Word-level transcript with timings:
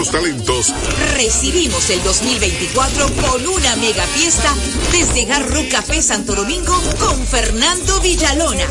nuestros 0.00 0.22
talentos, 0.22 0.72
recibimos 1.14 1.90
el 1.90 2.02
2024 2.02 3.06
con 3.16 3.46
una 3.46 3.76
mega 3.76 4.02
fiesta 4.06 4.54
desde 4.92 5.26
Garro 5.26 5.60
Café 5.70 6.00
Santo 6.00 6.34
Domingo 6.34 6.72
con 6.98 7.26
Fernando 7.26 8.00
Villalona. 8.00 8.64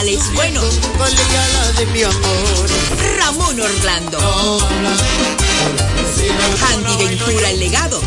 Alex 0.00 0.34
Bueno. 0.34 0.60
Ramón 3.18 3.58
Orlando. 3.58 4.18
Andy 6.74 7.04
Ventura 7.06 7.50
el 7.50 7.58
legado. 7.58 8.02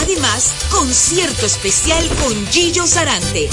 Además, 0.00 0.52
concierto 0.70 1.44
especial 1.44 2.08
con 2.22 2.46
Gillo 2.48 2.86
Sarante. 2.86 3.48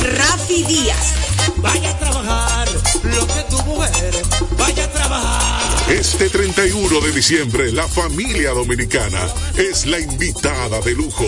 Y 0.00 0.02
Rafi 0.02 0.62
Díaz. 0.64 1.14
Vaya 1.56 1.90
a 1.90 1.98
trabajar 1.98 2.68
lo 3.04 3.26
que 3.26 3.42
tu 3.50 3.62
mujer 3.64 4.22
vaya 4.56 4.84
a 4.84 4.90
trabajar. 4.90 5.92
Este 5.92 6.28
31 6.28 7.00
de 7.00 7.12
diciembre, 7.12 7.72
la 7.72 7.86
familia 7.88 8.50
dominicana 8.50 9.28
es 9.56 9.86
la 9.86 9.98
invitada 9.98 10.80
de 10.80 10.92
lujo. 10.92 11.26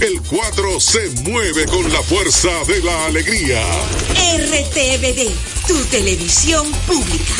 El 0.00 0.20
4 0.22 0.80
se 0.80 1.10
mueve 1.22 1.66
con 1.66 1.92
la 1.92 2.02
fuerza 2.02 2.50
de 2.66 2.82
la 2.82 3.06
alegría. 3.06 3.62
RTVD, 4.10 5.30
tu 5.66 5.76
televisión 5.86 6.70
pública. 6.86 7.34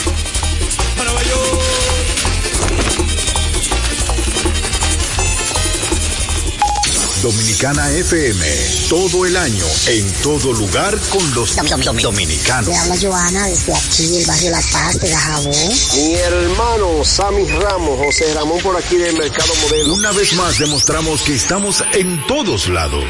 Dominicana 7.25 7.91
FM, 7.91 8.45
todo 8.91 9.25
el 9.25 9.35
año, 9.35 9.65
en 9.87 10.13
todo 10.23 10.53
lugar 10.53 10.95
con 11.09 11.35
los 11.35 11.57
dominicanos. 12.03 12.69
Le 12.69 12.77
habla 12.77 12.97
Joana 13.01 13.47
desde 13.47 13.75
aquí, 13.75 14.19
el 14.19 14.27
barrio 14.27 14.51
La 14.51 14.61
Paz 14.71 15.01
de 15.01 15.09
Dajabón. 15.09 15.55
Mi 15.95 16.15
hermano 16.17 17.03
Sammy 17.03 17.47
Ramos, 17.47 17.99
José 17.99 18.35
Ramón 18.35 18.61
por 18.61 18.77
aquí 18.77 18.99
del 18.99 19.17
Mercado 19.17 19.55
Modelo. 19.63 19.95
Una 19.95 20.13
vez 20.13 20.35
más 20.35 20.59
demostramos 20.59 21.23
que 21.23 21.35
estamos 21.35 21.83
en 21.95 22.27
todos 22.27 22.69
lados. 22.69 23.03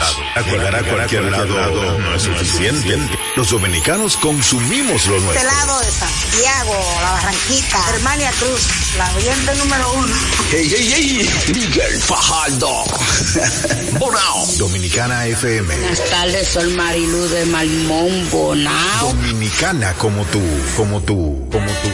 Llegar 0.47 0.77
a 0.77 0.89
cualquier 0.89 1.25
lado 1.25 1.99
no 1.99 2.15
es 2.15 2.23
suficiente. 2.23 2.97
Los 3.37 3.51
dominicanos 3.51 4.17
consumimos 4.17 5.07
lo 5.07 5.19
nuestro. 5.19 5.33
Este 5.33 5.45
lado 5.45 5.81
de 5.81 5.91
Santiago, 5.91 7.01
La 7.03 7.11
Barranquita, 7.11 7.91
Hermania 7.91 8.31
Cruz, 8.39 8.63
la 8.97 9.13
oyente 9.13 9.55
número 9.57 9.93
uno. 9.93 10.15
¡Ey, 10.53 10.73
ey, 10.73 10.93
ey! 10.93 11.31
Miguel 11.53 12.01
Fajardo. 12.01 12.85
Bonao. 13.99 14.47
Dominicana 14.57 15.27
FM. 15.27 15.67
Buenas 15.67 16.05
tardes, 16.11 16.47
soy 16.47 16.75
Marilu 16.75 17.29
de 17.29 17.45
Malmón, 17.47 18.31
Bonao. 18.31 19.09
Dominicana 19.09 19.95
como 19.95 20.25
tú, 20.27 20.41
como 20.77 21.01
tú, 21.03 21.49
como 21.51 21.67
tú. 21.67 21.91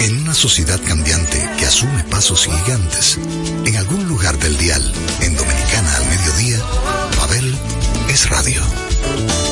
En 0.00 0.20
una 0.22 0.34
sociedad 0.34 0.80
cambiante 0.84 1.48
que 1.56 1.66
asume 1.66 2.02
pasos 2.10 2.46
gigantes, 2.46 3.18
en 3.64 3.76
algún 3.76 4.08
lugar 4.08 4.36
del 4.38 4.58
dial, 4.58 4.92
en 5.20 5.36
Dominicana 5.36 5.62
es 8.12 8.28
radio. 8.28 9.51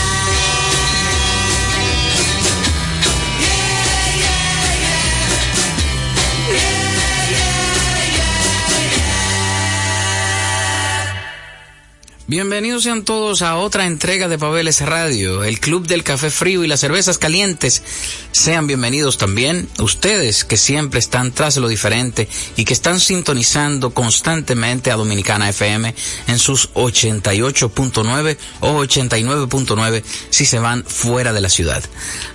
Bienvenidos 12.31 12.83
sean 12.83 13.03
todos 13.03 13.41
a 13.41 13.57
otra 13.57 13.85
entrega 13.85 14.29
de 14.29 14.37
Pabeles 14.37 14.79
Radio, 14.79 15.43
el 15.43 15.59
club 15.59 15.85
del 15.85 16.05
café 16.05 16.29
frío 16.31 16.63
y 16.63 16.67
las 16.67 16.79
cervezas 16.79 17.17
calientes. 17.17 17.83
Sean 18.31 18.67
bienvenidos 18.67 19.17
también 19.17 19.67
ustedes 19.79 20.45
que 20.45 20.55
siempre 20.55 21.01
están 21.01 21.33
tras 21.33 21.57
lo 21.57 21.67
diferente 21.67 22.29
y 22.55 22.63
que 22.63 22.71
están 22.71 23.01
sintonizando 23.01 23.93
constantemente 23.93 24.91
a 24.91 24.95
Dominicana 24.95 25.49
FM 25.49 25.93
en 26.27 26.39
sus 26.39 26.73
88.9 26.73 28.37
o 28.61 28.81
89.9 28.81 30.03
si 30.29 30.45
se 30.45 30.59
van 30.59 30.85
fuera 30.85 31.33
de 31.33 31.41
la 31.41 31.49
ciudad. 31.49 31.83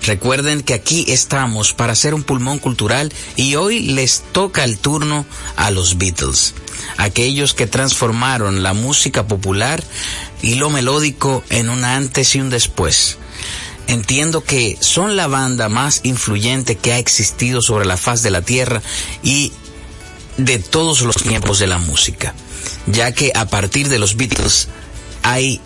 Recuerden 0.02 0.60
que 0.60 0.74
aquí 0.74 1.06
estamos 1.08 1.72
para 1.72 1.94
hacer 1.94 2.12
un 2.12 2.22
pulmón 2.22 2.58
cultural 2.58 3.14
y 3.36 3.54
hoy 3.54 3.80
les 3.80 4.24
toca 4.32 4.62
el 4.64 4.76
turno 4.76 5.24
a 5.56 5.70
los 5.70 5.96
Beatles 5.96 6.52
aquellos 6.96 7.54
que 7.54 7.66
transformaron 7.66 8.62
la 8.62 8.74
música 8.74 9.26
popular 9.26 9.82
y 10.42 10.54
lo 10.54 10.70
melódico 10.70 11.44
en 11.50 11.68
un 11.68 11.84
antes 11.84 12.34
y 12.34 12.40
un 12.40 12.50
después. 12.50 13.18
Entiendo 13.86 14.42
que 14.42 14.76
son 14.80 15.16
la 15.16 15.28
banda 15.28 15.68
más 15.68 16.00
influyente 16.02 16.76
que 16.76 16.92
ha 16.92 16.98
existido 16.98 17.62
sobre 17.62 17.86
la 17.86 17.96
faz 17.96 18.22
de 18.22 18.30
la 18.30 18.42
tierra 18.42 18.82
y 19.22 19.52
de 20.36 20.58
todos 20.58 21.02
los 21.02 21.16
tiempos 21.16 21.58
de 21.58 21.66
la 21.66 21.78
música, 21.78 22.34
ya 22.86 23.12
que 23.12 23.32
a 23.34 23.46
partir 23.46 23.88
de 23.88 23.98
los 23.98 24.16
Beatles 24.16 24.68
hay 25.22 25.60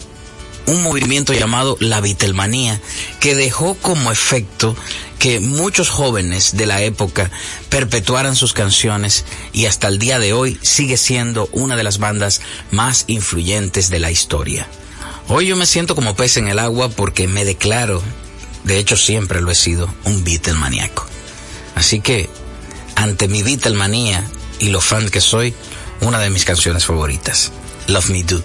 un 0.70 0.82
movimiento 0.82 1.32
llamado 1.32 1.76
la 1.80 2.00
Vitelmanía, 2.00 2.80
que 3.18 3.34
dejó 3.34 3.74
como 3.74 4.12
efecto 4.12 4.76
que 5.18 5.40
muchos 5.40 5.88
jóvenes 5.88 6.56
de 6.56 6.66
la 6.66 6.82
época 6.82 7.30
perpetuaran 7.68 8.36
sus 8.36 8.52
canciones 8.52 9.24
y 9.52 9.66
hasta 9.66 9.88
el 9.88 9.98
día 9.98 10.18
de 10.18 10.32
hoy 10.32 10.58
sigue 10.62 10.96
siendo 10.96 11.48
una 11.52 11.76
de 11.76 11.82
las 11.82 11.98
bandas 11.98 12.40
más 12.70 13.04
influyentes 13.08 13.90
de 13.90 13.98
la 13.98 14.10
historia. 14.10 14.66
Hoy 15.28 15.46
yo 15.46 15.56
me 15.56 15.66
siento 15.66 15.94
como 15.94 16.16
pez 16.16 16.36
en 16.36 16.48
el 16.48 16.58
agua 16.58 16.88
porque 16.88 17.28
me 17.28 17.44
declaro, 17.44 18.02
de 18.64 18.78
hecho 18.78 18.96
siempre 18.96 19.40
lo 19.40 19.50
he 19.50 19.54
sido, 19.54 19.92
un 20.04 20.24
Beatlemaniaco. 20.24 21.06
Así 21.74 22.00
que, 22.00 22.28
ante 22.94 23.28
mi 23.28 23.42
Beatlemanía 23.42 24.24
y 24.58 24.68
lo 24.68 24.80
fan 24.80 25.10
que 25.10 25.20
soy, 25.20 25.54
una 26.00 26.18
de 26.18 26.30
mis 26.30 26.44
canciones 26.44 26.86
favoritas, 26.86 27.52
Love 27.88 28.10
Me 28.10 28.22
Do. 28.22 28.42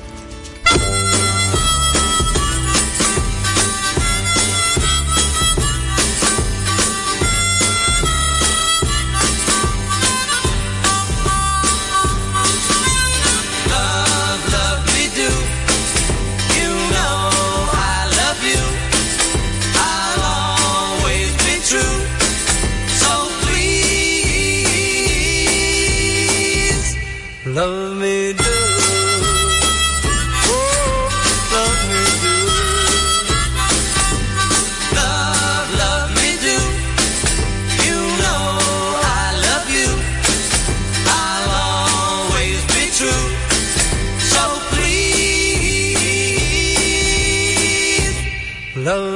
love. 48.85 49.14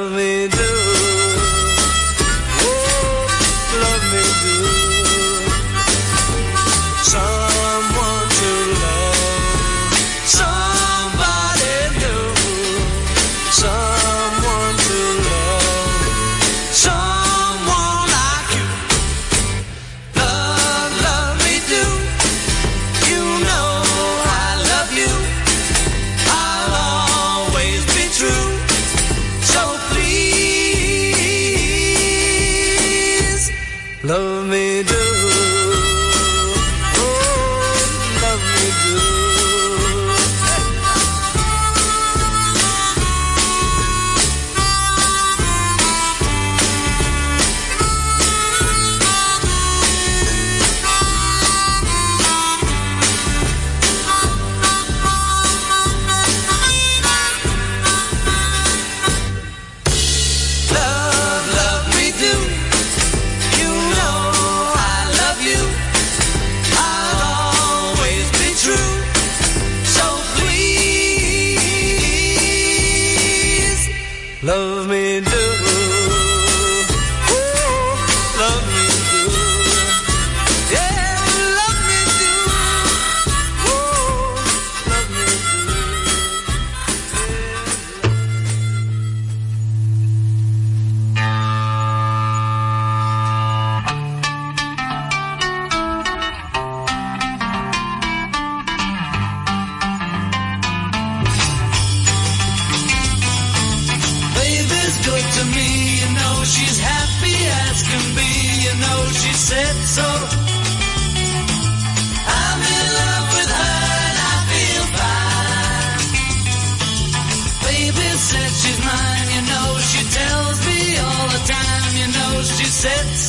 sense. 122.80 123.19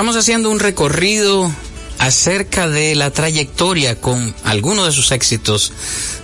Estamos 0.00 0.16
haciendo 0.16 0.48
un 0.48 0.60
recorrido 0.60 1.54
acerca 1.98 2.66
de 2.66 2.94
la 2.94 3.10
trayectoria 3.10 4.00
con 4.00 4.34
algunos 4.44 4.86
de 4.86 4.92
sus 4.92 5.12
éxitos 5.12 5.74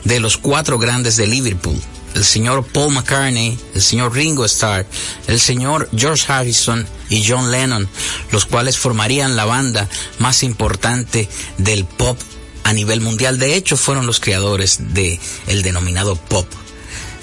de 0.02 0.18
los 0.18 0.38
cuatro 0.38 0.78
grandes 0.78 1.18
de 1.18 1.26
Liverpool. 1.26 1.78
El 2.14 2.24
señor 2.24 2.64
Paul 2.64 2.94
McCartney, 2.94 3.58
el 3.74 3.82
señor 3.82 4.14
Ringo 4.14 4.46
Starr, 4.46 4.86
el 5.26 5.38
señor 5.38 5.90
George 5.94 6.24
Harrison 6.26 6.86
y 7.10 7.22
John 7.28 7.50
Lennon, 7.50 7.86
los 8.32 8.46
cuales 8.46 8.78
formarían 8.78 9.36
la 9.36 9.44
banda 9.44 9.90
más 10.20 10.42
importante 10.42 11.28
del 11.58 11.84
pop 11.84 12.18
a 12.64 12.72
nivel 12.72 13.02
mundial. 13.02 13.38
De 13.38 13.56
hecho, 13.56 13.76
fueron 13.76 14.06
los 14.06 14.20
creadores 14.20 14.94
de 14.94 15.20
el 15.48 15.60
denominado 15.60 16.16
pop. 16.16 16.46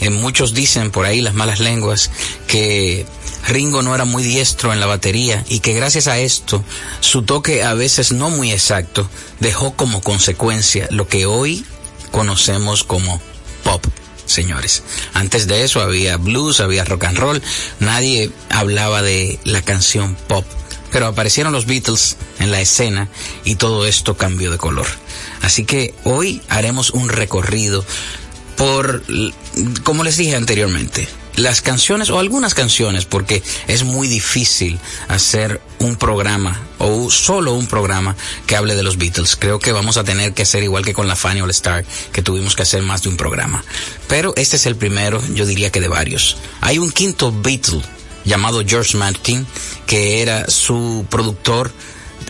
Eh, 0.03 0.09
muchos 0.09 0.53
dicen 0.53 0.91
por 0.91 1.05
ahí 1.05 1.21
las 1.21 1.33
malas 1.33 1.61
lenguas 1.61 2.11
que 2.45 3.05
Ringo 3.47 3.81
no 3.81 3.95
era 3.95 4.03
muy 4.03 4.21
diestro 4.21 4.73
en 4.73 4.81
la 4.81 4.85
batería 4.85 5.45
y 5.47 5.61
que 5.61 5.71
gracias 5.71 6.07
a 6.07 6.19
esto 6.19 6.61
su 6.99 7.21
toque 7.21 7.63
a 7.63 7.73
veces 7.73 8.11
no 8.11 8.29
muy 8.29 8.51
exacto 8.51 9.09
dejó 9.39 9.77
como 9.77 10.01
consecuencia 10.01 10.89
lo 10.91 11.07
que 11.07 11.25
hoy 11.25 11.65
conocemos 12.11 12.83
como 12.83 13.21
pop. 13.63 13.81
Señores, 14.25 14.83
antes 15.13 15.47
de 15.47 15.63
eso 15.63 15.79
había 15.79 16.17
blues, 16.17 16.59
había 16.59 16.83
rock 16.83 17.05
and 17.05 17.17
roll, 17.17 17.41
nadie 17.79 18.29
hablaba 18.49 19.01
de 19.01 19.39
la 19.45 19.61
canción 19.61 20.17
pop, 20.27 20.45
pero 20.91 21.07
aparecieron 21.07 21.53
los 21.53 21.65
Beatles 21.65 22.17
en 22.39 22.51
la 22.51 22.59
escena 22.59 23.07
y 23.45 23.55
todo 23.55 23.85
esto 23.85 24.17
cambió 24.17 24.51
de 24.51 24.57
color. 24.57 24.87
Así 25.41 25.63
que 25.63 25.93
hoy 26.03 26.41
haremos 26.49 26.89
un 26.89 27.07
recorrido 27.07 27.85
por, 28.57 29.03
como 29.83 30.03
les 30.03 30.17
dije 30.17 30.35
anteriormente, 30.35 31.07
las 31.35 31.61
canciones 31.61 32.09
o 32.09 32.19
algunas 32.19 32.53
canciones, 32.53 33.05
porque 33.05 33.41
es 33.67 33.83
muy 33.83 34.07
difícil 34.07 34.79
hacer 35.07 35.61
un 35.79 35.95
programa 35.95 36.61
o 36.77 37.09
solo 37.09 37.53
un 37.53 37.67
programa 37.67 38.15
que 38.45 38.55
hable 38.55 38.75
de 38.75 38.83
los 38.83 38.97
Beatles. 38.97 39.35
Creo 39.35 39.59
que 39.59 39.71
vamos 39.71 39.97
a 39.97 40.03
tener 40.03 40.33
que 40.33 40.43
hacer 40.43 40.63
igual 40.63 40.85
que 40.85 40.93
con 40.93 41.07
la 41.07 41.15
Fanny 41.15 41.41
All 41.41 41.49
Star, 41.49 41.85
que 42.11 42.21
tuvimos 42.21 42.55
que 42.55 42.63
hacer 42.63 42.83
más 42.83 43.03
de 43.03 43.09
un 43.09 43.17
programa. 43.17 43.63
Pero 44.07 44.33
este 44.35 44.57
es 44.57 44.65
el 44.65 44.75
primero, 44.75 45.21
yo 45.33 45.45
diría 45.45 45.71
que 45.71 45.81
de 45.81 45.87
varios. 45.87 46.37
Hay 46.61 46.77
un 46.77 46.91
quinto 46.91 47.31
Beatle 47.31 47.81
llamado 48.25 48.63
George 48.65 48.97
Martin, 48.97 49.45
que 49.87 50.21
era 50.21 50.49
su 50.49 51.05
productor 51.09 51.71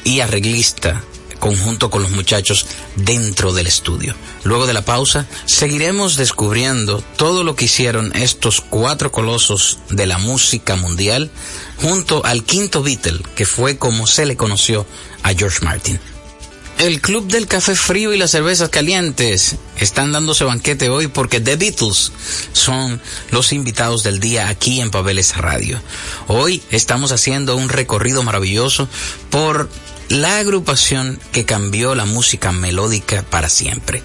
y 0.03 0.21
arreglista 0.21 1.03
conjunto 1.43 1.89
con 1.89 2.01
los 2.01 2.11
muchachos 2.11 2.65
dentro 2.95 3.51
del 3.51 3.67
estudio. 3.67 4.15
Luego 4.45 4.65
de 4.65 4.71
la 4.71 4.85
pausa, 4.85 5.27
seguiremos 5.45 6.15
descubriendo 6.15 7.03
todo 7.17 7.43
lo 7.43 7.57
que 7.57 7.65
hicieron 7.65 8.15
estos 8.15 8.61
cuatro 8.61 9.11
colosos 9.11 9.79
de 9.89 10.07
la 10.07 10.19
música 10.19 10.77
mundial 10.77 11.29
junto 11.81 12.23
al 12.23 12.45
quinto 12.45 12.81
Beatle, 12.81 13.19
que 13.35 13.45
fue 13.45 13.77
como 13.77 14.07
se 14.07 14.25
le 14.25 14.37
conoció 14.37 14.85
a 15.23 15.33
George 15.33 15.65
Martin. 15.65 15.99
El 16.79 17.01
Club 17.01 17.27
del 17.27 17.47
Café 17.47 17.75
Frío 17.75 18.13
y 18.13 18.17
las 18.17 18.31
Cervezas 18.31 18.69
Calientes 18.69 19.57
están 19.77 20.13
dándose 20.13 20.45
banquete 20.45 20.89
hoy 20.89 21.07
porque 21.07 21.41
The 21.41 21.57
Beatles 21.57 22.13
son 22.53 23.01
los 23.31 23.51
invitados 23.51 24.03
del 24.03 24.21
día 24.21 24.47
aquí 24.47 24.79
en 24.79 24.91
Pabeles 24.91 25.35
Radio. 25.35 25.81
Hoy 26.27 26.63
estamos 26.71 27.11
haciendo 27.11 27.57
un 27.57 27.67
recorrido 27.67 28.23
maravilloso 28.23 28.87
por 29.29 29.69
la 30.13 30.37
agrupación 30.37 31.19
que 31.31 31.43
cambió 31.43 31.95
la 31.95 32.05
música 32.05 32.51
melódica 32.51 33.23
para 33.23 33.49
siempre. 33.49 34.03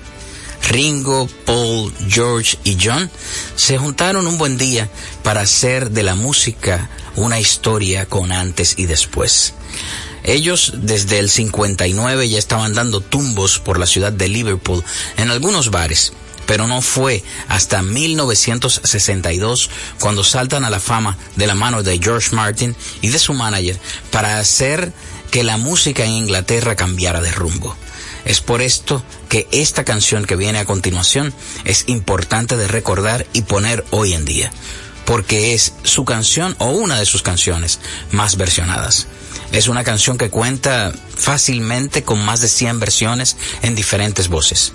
Ringo, 0.66 1.28
Paul, 1.44 1.92
George 2.08 2.56
y 2.64 2.78
John 2.82 3.10
se 3.56 3.76
juntaron 3.76 4.26
un 4.26 4.38
buen 4.38 4.56
día 4.56 4.88
para 5.22 5.42
hacer 5.42 5.90
de 5.90 6.02
la 6.02 6.14
música 6.14 6.88
una 7.16 7.38
historia 7.38 8.06
con 8.06 8.32
antes 8.32 8.78
y 8.78 8.86
después. 8.86 9.52
Ellos 10.24 10.72
desde 10.78 11.18
el 11.18 11.28
59 11.28 12.26
ya 12.30 12.38
estaban 12.38 12.72
dando 12.72 13.02
tumbos 13.02 13.58
por 13.58 13.78
la 13.78 13.86
ciudad 13.86 14.10
de 14.12 14.28
Liverpool 14.28 14.82
en 15.18 15.30
algunos 15.30 15.70
bares, 15.70 16.14
pero 16.48 16.66
no 16.66 16.80
fue 16.80 17.22
hasta 17.48 17.82
1962 17.82 19.68
cuando 20.00 20.24
saltan 20.24 20.64
a 20.64 20.70
la 20.70 20.80
fama 20.80 21.18
de 21.36 21.46
la 21.46 21.54
mano 21.54 21.82
de 21.82 22.00
George 22.02 22.34
Martin 22.34 22.74
y 23.02 23.08
de 23.08 23.18
su 23.18 23.34
manager 23.34 23.78
para 24.10 24.38
hacer 24.38 24.94
que 25.30 25.44
la 25.44 25.58
música 25.58 26.06
en 26.06 26.12
Inglaterra 26.12 26.74
cambiara 26.74 27.20
de 27.20 27.32
rumbo. 27.32 27.76
Es 28.24 28.40
por 28.40 28.62
esto 28.62 29.04
que 29.28 29.46
esta 29.52 29.84
canción 29.84 30.24
que 30.24 30.36
viene 30.36 30.58
a 30.58 30.64
continuación 30.64 31.34
es 31.66 31.84
importante 31.86 32.56
de 32.56 32.66
recordar 32.66 33.26
y 33.34 33.42
poner 33.42 33.84
hoy 33.90 34.14
en 34.14 34.24
día, 34.24 34.50
porque 35.04 35.52
es 35.52 35.74
su 35.82 36.06
canción 36.06 36.56
o 36.60 36.70
una 36.70 36.98
de 36.98 37.04
sus 37.04 37.20
canciones 37.20 37.78
más 38.10 38.38
versionadas. 38.38 39.06
Es 39.52 39.68
una 39.68 39.84
canción 39.84 40.16
que 40.16 40.30
cuenta 40.30 40.94
fácilmente 41.14 42.04
con 42.04 42.24
más 42.24 42.40
de 42.40 42.48
100 42.48 42.80
versiones 42.80 43.36
en 43.60 43.74
diferentes 43.74 44.28
voces, 44.28 44.72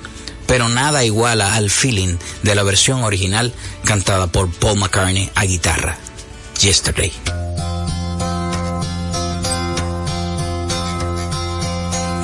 pero 0.47 0.69
nada 0.69 1.03
iguala 1.03 1.55
al 1.55 1.69
feeling 1.69 2.17
de 2.43 2.55
la 2.55 2.63
versión 2.63 3.03
original 3.03 3.53
cantada 3.85 4.27
por 4.27 4.51
Paul 4.51 4.79
McCartney 4.79 5.29
a 5.35 5.45
guitarra, 5.45 5.97
Yesterday. 6.61 7.11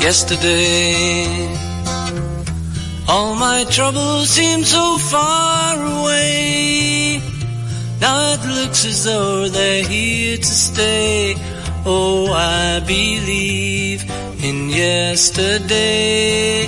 Yesterday, 0.02 1.50
all 3.08 3.36
my 3.36 3.66
troubles 3.70 4.30
seem 4.30 4.64
so 4.64 4.98
far 4.98 5.76
away. 5.76 7.22
Now 8.00 8.34
it 8.34 8.46
looks 8.46 8.86
as 8.86 9.04
though 9.04 9.50
they're 9.50 9.84
here 9.84 10.38
to 10.38 10.46
stay. 10.46 11.36
Oh, 11.86 12.32
I 12.32 12.80
believe 12.80 14.04
in 14.42 14.70
yesterday. 14.70 16.68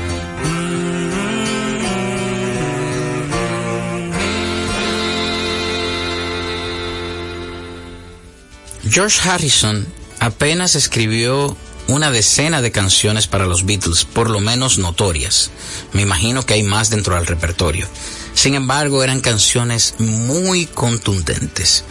George 8.91 9.21
Harrison 9.29 9.87
apenas 10.19 10.75
escribió 10.75 11.55
una 11.87 12.11
decena 12.11 12.61
de 12.61 12.73
canciones 12.73 13.25
para 13.25 13.45
los 13.45 13.65
Beatles, 13.65 14.03
por 14.03 14.29
lo 14.29 14.41
menos 14.41 14.79
notorias. 14.79 15.49
Me 15.93 16.01
imagino 16.01 16.45
que 16.45 16.55
hay 16.55 16.63
más 16.63 16.89
dentro 16.89 17.15
del 17.15 17.25
repertorio. 17.25 17.87
Sin 18.33 18.53
embargo, 18.53 19.01
eran 19.01 19.21
canciones 19.21 19.95
muy 19.99 20.65
contundentes. 20.65 21.85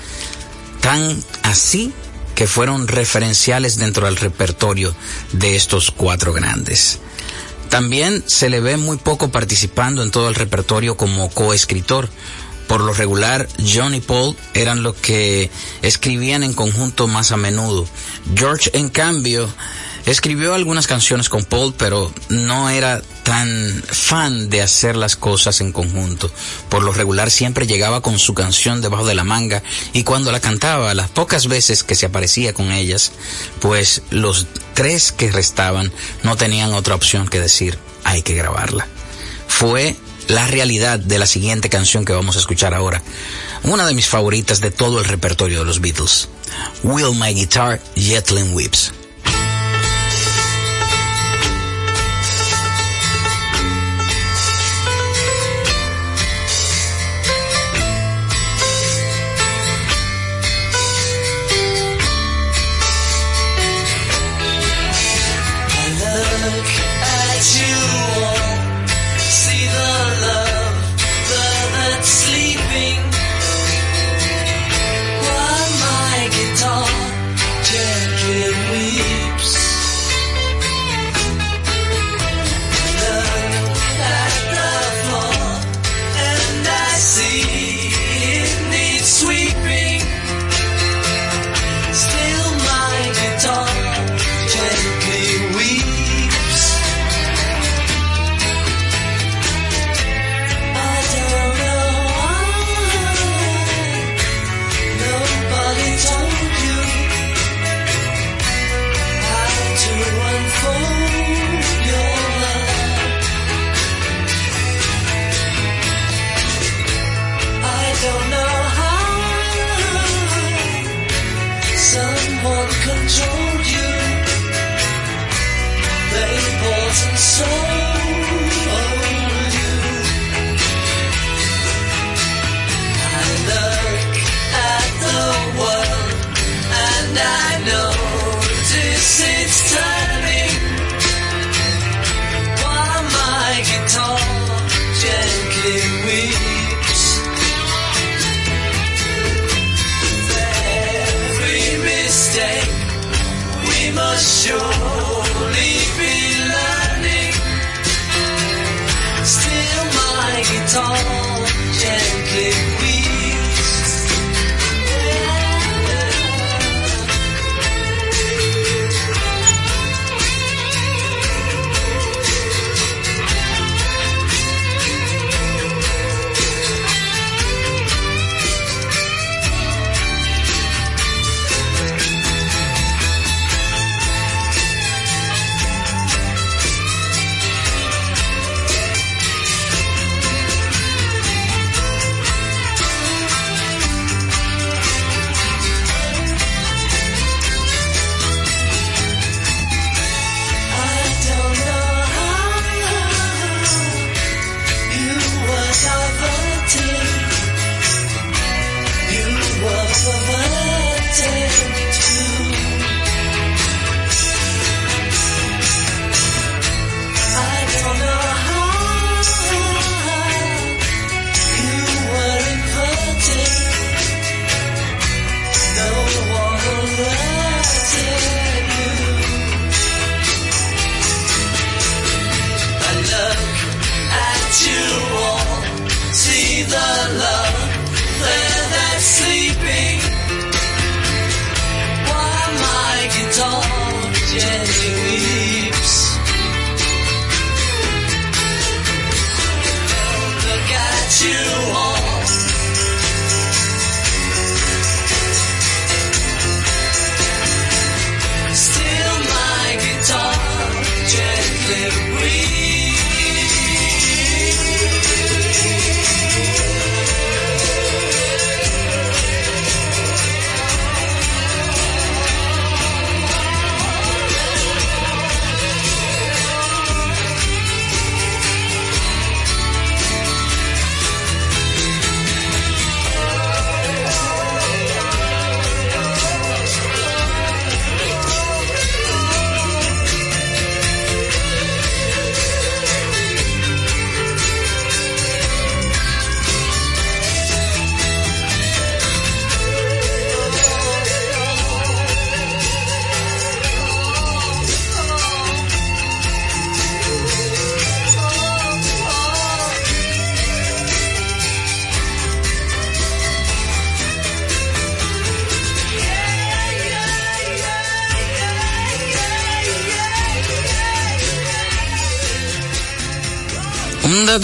tan 0.82 1.24
así 1.42 1.90
que 2.34 2.46
fueron 2.46 2.86
referenciales 2.86 3.76
dentro 3.76 4.04
del 4.04 4.16
repertorio 4.16 4.94
de 5.32 5.56
estos 5.56 5.90
cuatro 5.90 6.34
grandes. 6.34 6.98
También 7.70 8.24
se 8.26 8.50
le 8.50 8.60
ve 8.60 8.76
muy 8.76 8.98
poco 8.98 9.30
participando 9.30 10.02
en 10.02 10.10
todo 10.10 10.28
el 10.28 10.34
repertorio 10.34 10.98
como 10.98 11.30
coescritor. 11.30 12.10
Por 12.70 12.82
lo 12.82 12.92
regular, 12.92 13.48
John 13.66 13.96
y 13.96 14.00
Paul 14.00 14.36
eran 14.54 14.84
los 14.84 14.94
que 14.94 15.50
escribían 15.82 16.44
en 16.44 16.52
conjunto 16.52 17.08
más 17.08 17.32
a 17.32 17.36
menudo. 17.36 17.84
George, 18.36 18.70
en 18.74 18.90
cambio, 18.90 19.48
escribió 20.06 20.54
algunas 20.54 20.86
canciones 20.86 21.28
con 21.28 21.42
Paul, 21.42 21.74
pero 21.76 22.12
no 22.28 22.70
era 22.70 23.02
tan 23.24 23.82
fan 23.88 24.50
de 24.50 24.62
hacer 24.62 24.94
las 24.94 25.16
cosas 25.16 25.60
en 25.60 25.72
conjunto. 25.72 26.30
Por 26.68 26.84
lo 26.84 26.92
regular 26.92 27.32
siempre 27.32 27.66
llegaba 27.66 28.02
con 28.02 28.20
su 28.20 28.34
canción 28.34 28.80
debajo 28.80 29.04
de 29.04 29.16
la 29.16 29.24
manga 29.24 29.64
y 29.92 30.04
cuando 30.04 30.30
la 30.30 30.38
cantaba, 30.38 30.94
las 30.94 31.10
pocas 31.10 31.48
veces 31.48 31.82
que 31.82 31.96
se 31.96 32.06
aparecía 32.06 32.54
con 32.54 32.70
ellas, 32.70 33.10
pues 33.58 34.02
los 34.10 34.46
tres 34.74 35.10
que 35.10 35.32
restaban 35.32 35.90
no 36.22 36.36
tenían 36.36 36.72
otra 36.72 36.94
opción 36.94 37.26
que 37.26 37.40
decir, 37.40 37.76
hay 38.04 38.22
que 38.22 38.36
grabarla. 38.36 38.86
Fue 39.48 39.96
la 40.28 40.46
realidad 40.46 40.98
de 40.98 41.18
la 41.18 41.26
siguiente 41.26 41.68
canción 41.68 42.04
que 42.04 42.12
vamos 42.12 42.36
a 42.36 42.40
escuchar 42.40 42.74
ahora, 42.74 43.02
una 43.64 43.86
de 43.86 43.94
mis 43.94 44.08
favoritas 44.08 44.60
de 44.60 44.70
todo 44.70 45.00
el 45.00 45.04
repertorio 45.06 45.60
de 45.60 45.64
los 45.64 45.80
Beatles, 45.80 46.28
Will 46.82 47.14
My 47.18 47.34
Guitar 47.34 47.80
Jetlin 47.96 48.54
Whips. 48.54 48.99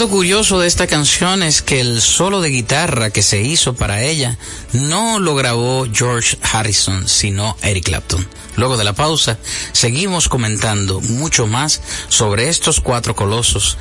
Curioso 0.05 0.59
de 0.59 0.67
esta 0.67 0.85
canción 0.85 1.41
es 1.41 1.63
que 1.63 1.81
el 1.81 2.01
solo 2.01 2.39
de 2.39 2.49
guitarra 2.49 3.09
que 3.09 3.23
se 3.23 3.41
hizo 3.41 3.73
para 3.73 4.03
ella 4.03 4.37
no 4.71 5.17
lo 5.17 5.33
grabó 5.33 5.87
George 5.91 6.37
Harrison, 6.43 7.07
sino 7.07 7.57
Eric 7.63 7.85
Clapton. 7.85 8.27
Luego 8.57 8.77
de 8.77 8.83
la 8.83 8.93
pausa, 8.93 9.39
seguimos 9.71 10.29
comentando 10.29 11.01
mucho 11.01 11.47
más 11.47 11.81
sobre 12.09 12.49
estos 12.49 12.79
cuatro 12.79 13.15
colosos 13.15 13.77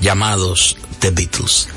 llamados 0.00 0.78
The 1.00 1.10
Beatles. 1.10 1.68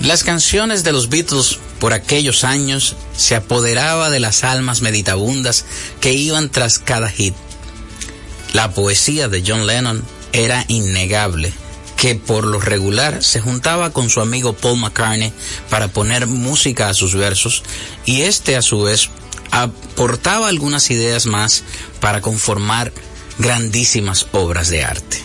Las 0.00 0.22
canciones 0.22 0.84
de 0.84 0.92
los 0.92 1.08
Beatles 1.08 1.58
por 1.80 1.94
aquellos 1.94 2.44
años 2.44 2.94
se 3.16 3.34
apoderaba 3.34 4.10
de 4.10 4.20
las 4.20 4.44
almas 4.44 4.82
meditabundas 4.82 5.64
que 6.00 6.12
iban 6.12 6.50
tras 6.50 6.78
cada 6.78 7.08
hit. 7.08 7.34
La 8.52 8.72
poesía 8.72 9.28
de 9.28 9.42
John 9.46 9.66
Lennon 9.66 10.04
era 10.32 10.66
innegable, 10.68 11.54
que 11.98 12.14
por 12.14 12.46
lo 12.46 12.60
regular 12.60 13.22
se 13.22 13.40
juntaba 13.40 13.90
con 13.90 14.08
su 14.08 14.20
amigo 14.20 14.54
Paul 14.54 14.78
McCartney 14.78 15.32
para 15.68 15.88
poner 15.88 16.26
música 16.28 16.88
a 16.88 16.94
sus 16.94 17.14
versos 17.14 17.64
y 18.06 18.22
este 18.22 18.56
a 18.56 18.62
su 18.62 18.82
vez 18.82 19.10
aportaba 19.50 20.48
algunas 20.48 20.90
ideas 20.90 21.26
más 21.26 21.64
para 22.00 22.20
conformar 22.20 22.92
grandísimas 23.38 24.28
obras 24.32 24.70
de 24.70 24.84
arte. 24.84 25.18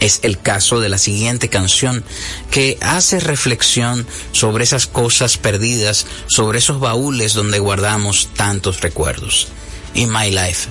Es 0.00 0.20
el 0.22 0.38
caso 0.38 0.80
de 0.80 0.90
la 0.90 0.98
siguiente 0.98 1.48
canción 1.48 2.04
que 2.50 2.76
hace 2.82 3.18
reflexión 3.18 4.06
sobre 4.32 4.64
esas 4.64 4.86
cosas 4.86 5.38
perdidas, 5.38 6.06
sobre 6.26 6.58
esos 6.58 6.78
baúles 6.78 7.32
donde 7.32 7.58
guardamos 7.58 8.28
tantos 8.34 8.82
recuerdos. 8.82 9.48
In 9.94 10.12
My 10.12 10.30
Life, 10.30 10.68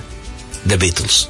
The 0.68 0.76
Beatles. 0.76 1.28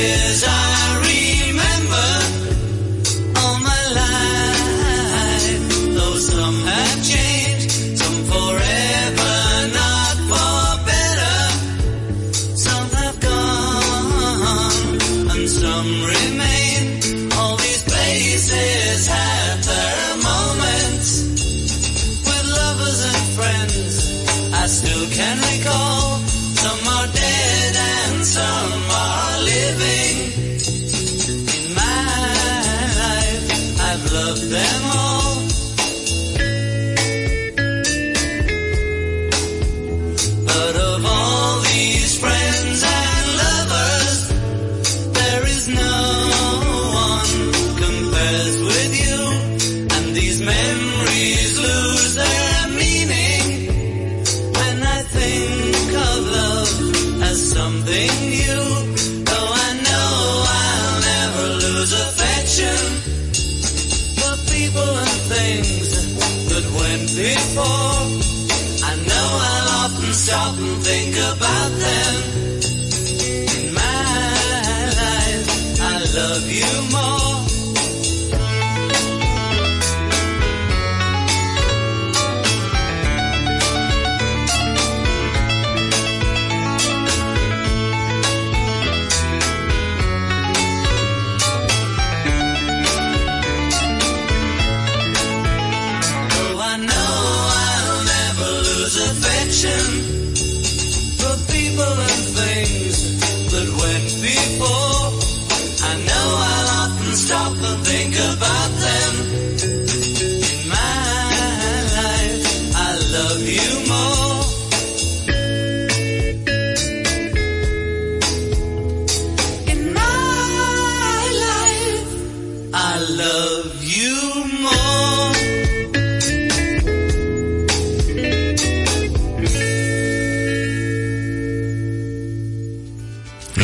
Places 0.00 0.44
I 0.44 0.59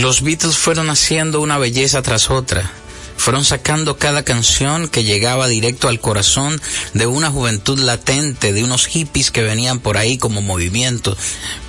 Los 0.07 0.23
Beatles 0.23 0.57
fueron 0.57 0.89
haciendo 0.89 1.41
una 1.41 1.59
belleza 1.59 2.01
tras 2.01 2.31
otra. 2.31 2.71
Fueron 3.17 3.45
sacando 3.45 3.99
cada 3.99 4.23
canción 4.23 4.87
que 4.87 5.03
llegaba 5.03 5.49
directo 5.49 5.89
al 5.89 5.99
corazón 5.99 6.63
de 6.95 7.09
una 7.09 7.29
juventud 7.29 7.77
latente, 7.81 8.53
de 8.53 8.63
unos 8.63 8.87
hippies 8.87 9.33
que 9.33 9.43
venían 9.43 9.81
por 9.81 9.97
ahí 9.97 10.17
como 10.17 10.43
movimiento, 10.43 11.17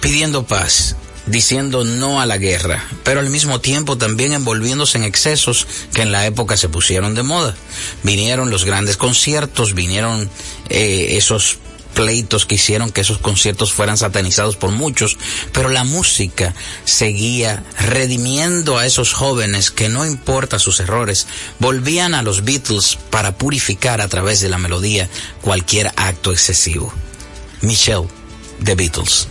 pidiendo 0.02 0.46
paz, 0.46 0.98
diciendo 1.26 1.84
no 1.84 2.22
a 2.22 2.28
la 2.28 2.38
guerra, 2.38 2.86
pero 3.04 3.22
al 3.22 3.32
mismo 3.32 3.60
tiempo 3.60 3.98
también 3.98 4.34
envolviéndose 4.34 5.00
en 5.00 5.06
excesos 5.06 5.66
que 5.96 6.04
en 6.04 6.12
la 6.12 6.28
época 6.28 6.58
se 6.58 6.70
pusieron 6.70 7.16
de 7.16 7.24
moda. 7.24 7.56
Vinieron 8.04 8.52
los 8.52 8.66
grandes 8.66 8.98
conciertos, 8.98 9.74
vinieron 9.74 10.30
eh, 10.70 11.18
esos 11.18 11.58
pleitos 11.98 12.46
que 12.46 12.56
hicieron 12.56 12.92
que 12.92 13.02
esos 13.02 13.18
conciertos 13.18 13.74
fueran 13.74 13.98
satanizados 13.98 14.56
por 14.56 14.70
muchos, 14.70 15.18
pero 15.52 15.70
la 15.70 15.84
música 15.84 16.54
seguía 16.86 17.64
redimiendo 17.80 18.78
a 18.78 18.86
esos 18.86 19.14
jóvenes 19.14 19.72
que 19.72 19.90
no 19.90 20.06
importa 20.06 20.60
sus 20.60 20.80
errores, 20.80 21.26
volvían 21.58 22.14
a 22.14 22.22
los 22.22 22.46
Beatles 22.46 23.00
para 23.10 23.36
purificar 23.40 24.00
a 24.00 24.08
través 24.10 24.42
de 24.42 24.50
la 24.50 24.60
melodía 24.60 25.10
cualquier 25.42 25.92
acto 25.96 26.32
excesivo. 26.32 26.94
Michelle, 27.62 28.08
The 28.64 28.76
Beatles. 28.76 29.28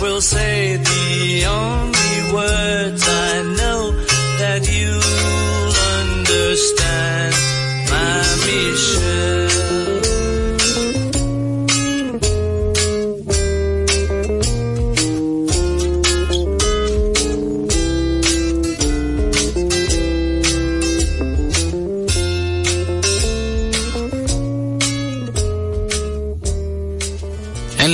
Will 0.00 0.20
say 0.20 0.76
the 0.76 1.44
only 1.46 2.32
words 2.32 3.02
I 3.06 3.42
know 3.58 3.90
that 4.38 4.62
you'll 4.70 5.72
understand, 5.98 7.34
my 7.90 8.22
Michelle. 8.46 9.37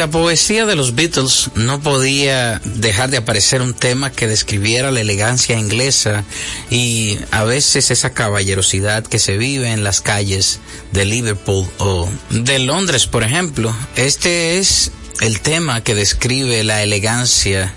La 0.05 0.11
poesía 0.11 0.67
de 0.67 0.77
los 0.77 0.95
Beatles 0.95 1.49
no 1.55 1.81
podía 1.81 2.61
dejar 2.63 3.09
de 3.09 3.17
aparecer 3.17 3.63
un 3.63 3.73
tema 3.73 4.13
que 4.13 4.27
describiera 4.27 4.91
la 4.91 5.01
elegancia 5.01 5.59
inglesa 5.59 6.25
y 6.69 7.19
a 7.31 7.45
veces 7.45 7.91
esa 7.91 8.13
caballerosidad 8.13 9.07
que 9.07 9.19
se 9.19 9.39
vive 9.39 9.73
en 9.73 9.83
las 9.83 10.03
calles 10.03 10.61
de 10.93 11.07
Liverpool 11.07 11.67
o 11.79 12.07
de 12.29 12.59
Londres, 12.59 13.07
por 13.07 13.23
ejemplo. 13.23 13.75
Este 13.97 14.59
es 14.59 14.91
el 15.23 15.41
tema 15.41 15.83
que 15.83 15.95
describe 15.95 16.65
la 16.65 16.83
elegancia 16.83 17.73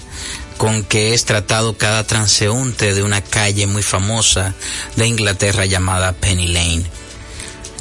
con 0.57 0.83
que 0.83 1.13
es 1.13 1.23
tratado 1.23 1.77
cada 1.77 2.03
transeúnte 2.03 2.93
de 2.93 3.03
una 3.03 3.21
calle 3.21 3.67
muy 3.67 3.83
famosa 3.83 4.53
de 4.97 5.07
Inglaterra 5.07 5.65
llamada 5.65 6.11
Penny 6.11 6.47
Lane. 6.47 6.96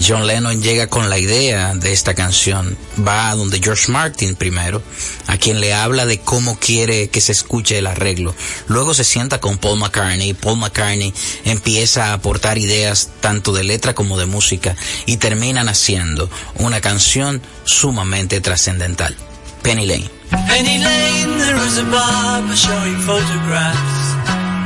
John 0.00 0.26
Lennon 0.26 0.62
llega 0.62 0.88
con 0.88 1.09
la 1.11 1.18
idea 1.18 1.74
de 1.74 1.92
esta 1.92 2.14
canción, 2.14 2.76
va 3.06 3.30
a 3.30 3.35
donde 3.35 3.61
George 3.62 3.90
Martin 3.90 4.35
primero, 4.35 4.82
a 5.26 5.37
quien 5.38 5.61
le 5.61 5.74
habla 5.74 6.06
de 6.06 6.20
cómo 6.20 6.59
quiere 6.59 7.09
que 7.09 7.20
se 7.20 7.32
escuche 7.32 7.78
el 7.78 7.87
arreglo. 7.87 8.35
Luego 8.68 8.94
se 8.94 9.04
sienta 9.04 9.40
con 9.40 9.59
Paul 9.59 9.78
McCartney, 9.78 10.35
Paul 10.35 10.59
McCartney 10.59 11.12
empieza 11.44 12.06
a 12.06 12.12
aportar 12.14 12.59
ideas 12.59 13.11
tanto 13.20 13.52
de 13.52 13.64
letra 13.64 13.94
como 13.94 14.18
de 14.18 14.26
música 14.26 14.76
y 15.06 15.16
terminan 15.16 15.68
haciendo 15.68 16.30
una 16.56 16.80
canción 16.80 17.40
sumamente 17.64 18.40
trascendental. 18.40 19.16
Penny 19.62 19.87
Lane. 19.87 20.11
Penny 20.30 20.78
Lane, 20.78 21.38
there 21.38 21.56
is 21.66 21.78
a 21.78 22.56
showing 22.56 22.96
photographs 23.00 24.14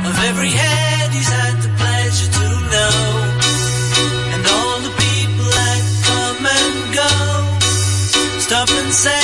of 0.05 0.23
every 0.25 0.49
head 0.49 0.91
the 1.61 1.69
pleasure 1.77 2.31
to 2.31 2.45
know. 2.69 3.20
say 8.91 9.20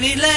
many 0.00 0.29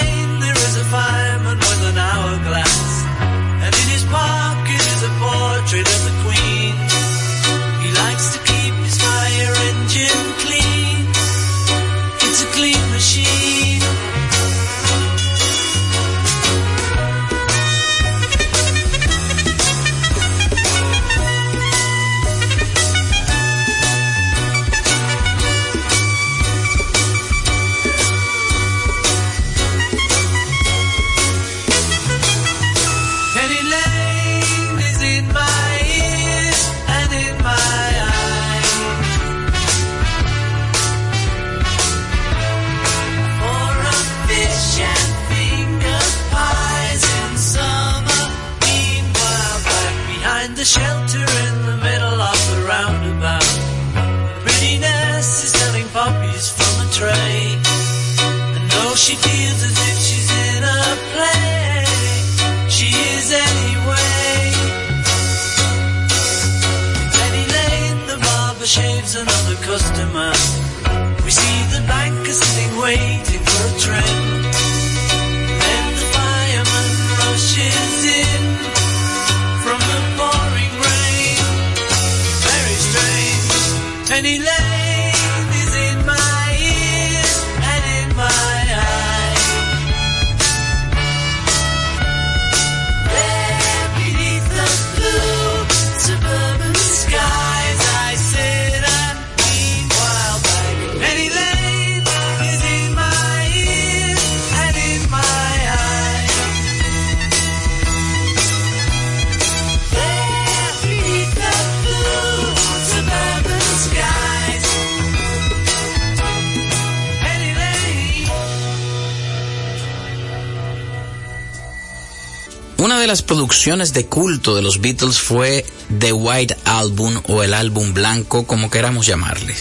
Una 122.84 123.00
de 123.00 123.08
las 123.08 123.22
producciones 123.22 123.94
de 123.94 124.08
culto 124.08 124.58
de 124.58 124.62
los 124.62 124.82
Beatles 124.82 125.22
fue 125.22 125.66
The 126.00 126.12
White 126.12 126.58
Album 126.66 127.22
o 127.30 127.42
el 127.42 127.54
álbum 127.54 127.94
blanco, 127.94 128.46
como 128.46 128.70
queramos 128.70 129.08
llamarle. 129.08 129.56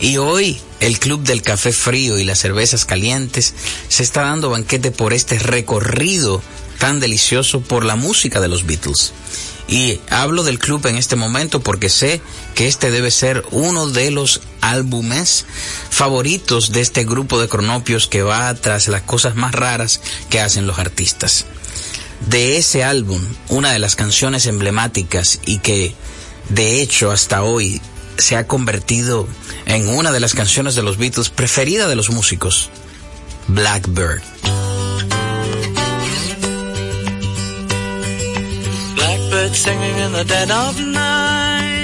Y 0.00 0.18
hoy 0.18 0.60
el 0.78 1.00
Club 1.00 1.24
del 1.24 1.42
Café 1.42 1.72
Frío 1.72 2.16
y 2.16 2.22
las 2.22 2.38
Cervezas 2.38 2.84
Calientes 2.84 3.54
se 3.88 4.04
está 4.04 4.22
dando 4.22 4.50
banquete 4.50 4.92
por 4.92 5.12
este 5.12 5.40
recorrido 5.40 6.40
tan 6.78 7.00
delicioso 7.00 7.60
por 7.60 7.84
la 7.84 7.96
música 7.96 8.40
de 8.40 8.46
los 8.46 8.64
Beatles. 8.64 9.14
Y 9.66 9.98
hablo 10.08 10.44
del 10.44 10.60
club 10.60 10.86
en 10.86 10.96
este 10.96 11.16
momento 11.16 11.58
porque 11.58 11.88
sé 11.88 12.20
que 12.54 12.68
este 12.68 12.92
debe 12.92 13.10
ser 13.10 13.44
uno 13.50 13.88
de 13.88 14.12
los 14.12 14.42
álbumes 14.60 15.44
favoritos 15.90 16.70
de 16.70 16.82
este 16.82 17.02
grupo 17.02 17.40
de 17.40 17.48
cronopios 17.48 18.06
que 18.06 18.22
va 18.22 18.54
tras 18.54 18.86
las 18.86 19.02
cosas 19.02 19.34
más 19.34 19.56
raras 19.56 20.00
que 20.28 20.38
hacen 20.38 20.68
los 20.68 20.78
artistas. 20.78 21.46
De 22.26 22.58
ese 22.58 22.84
álbum, 22.84 23.20
una 23.48 23.72
de 23.72 23.78
las 23.78 23.96
canciones 23.96 24.46
emblemáticas 24.46 25.40
y 25.46 25.58
que 25.58 25.94
de 26.50 26.82
hecho 26.82 27.10
hasta 27.10 27.42
hoy 27.42 27.80
se 28.18 28.36
ha 28.36 28.46
convertido 28.46 29.26
en 29.66 29.88
una 29.88 30.12
de 30.12 30.20
las 30.20 30.34
canciones 30.34 30.74
de 30.74 30.82
los 30.82 30.98
Beatles 30.98 31.30
preferida 31.30 31.88
de 31.88 31.96
los 31.96 32.10
músicos, 32.10 32.70
Blackbird. 33.48 34.22
Blackbird 38.94 39.54
singing 39.54 39.98
in 39.98 40.12
the 40.12 40.24
dead 40.24 40.50
of 40.50 40.78
night. 40.80 41.80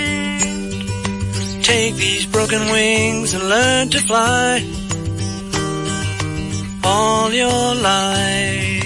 Take 1.63 1.97
these 1.97 2.27
broken 2.27 2.71
wings 2.71 3.35
and 3.35 3.49
learn 3.49 3.89
to 3.91 3.99
fly. 4.01 4.65
All 6.85 7.33
your 7.33 7.75
life. 7.75 8.86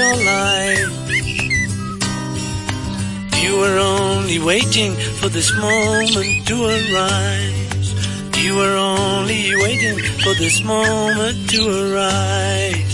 Your 0.00 0.16
life. 0.24 0.92
You 3.42 3.52
were 3.60 3.78
only 3.78 4.38
waiting 4.38 4.92
for 5.20 5.28
this 5.28 5.50
moment 5.54 6.46
to 6.48 6.56
arise. 6.76 7.88
You 8.42 8.56
were 8.56 8.76
only 8.76 9.44
waiting 9.64 9.96
for 10.24 10.34
this 10.42 10.62
moment 10.64 11.36
to 11.52 11.60
arise. 11.82 12.92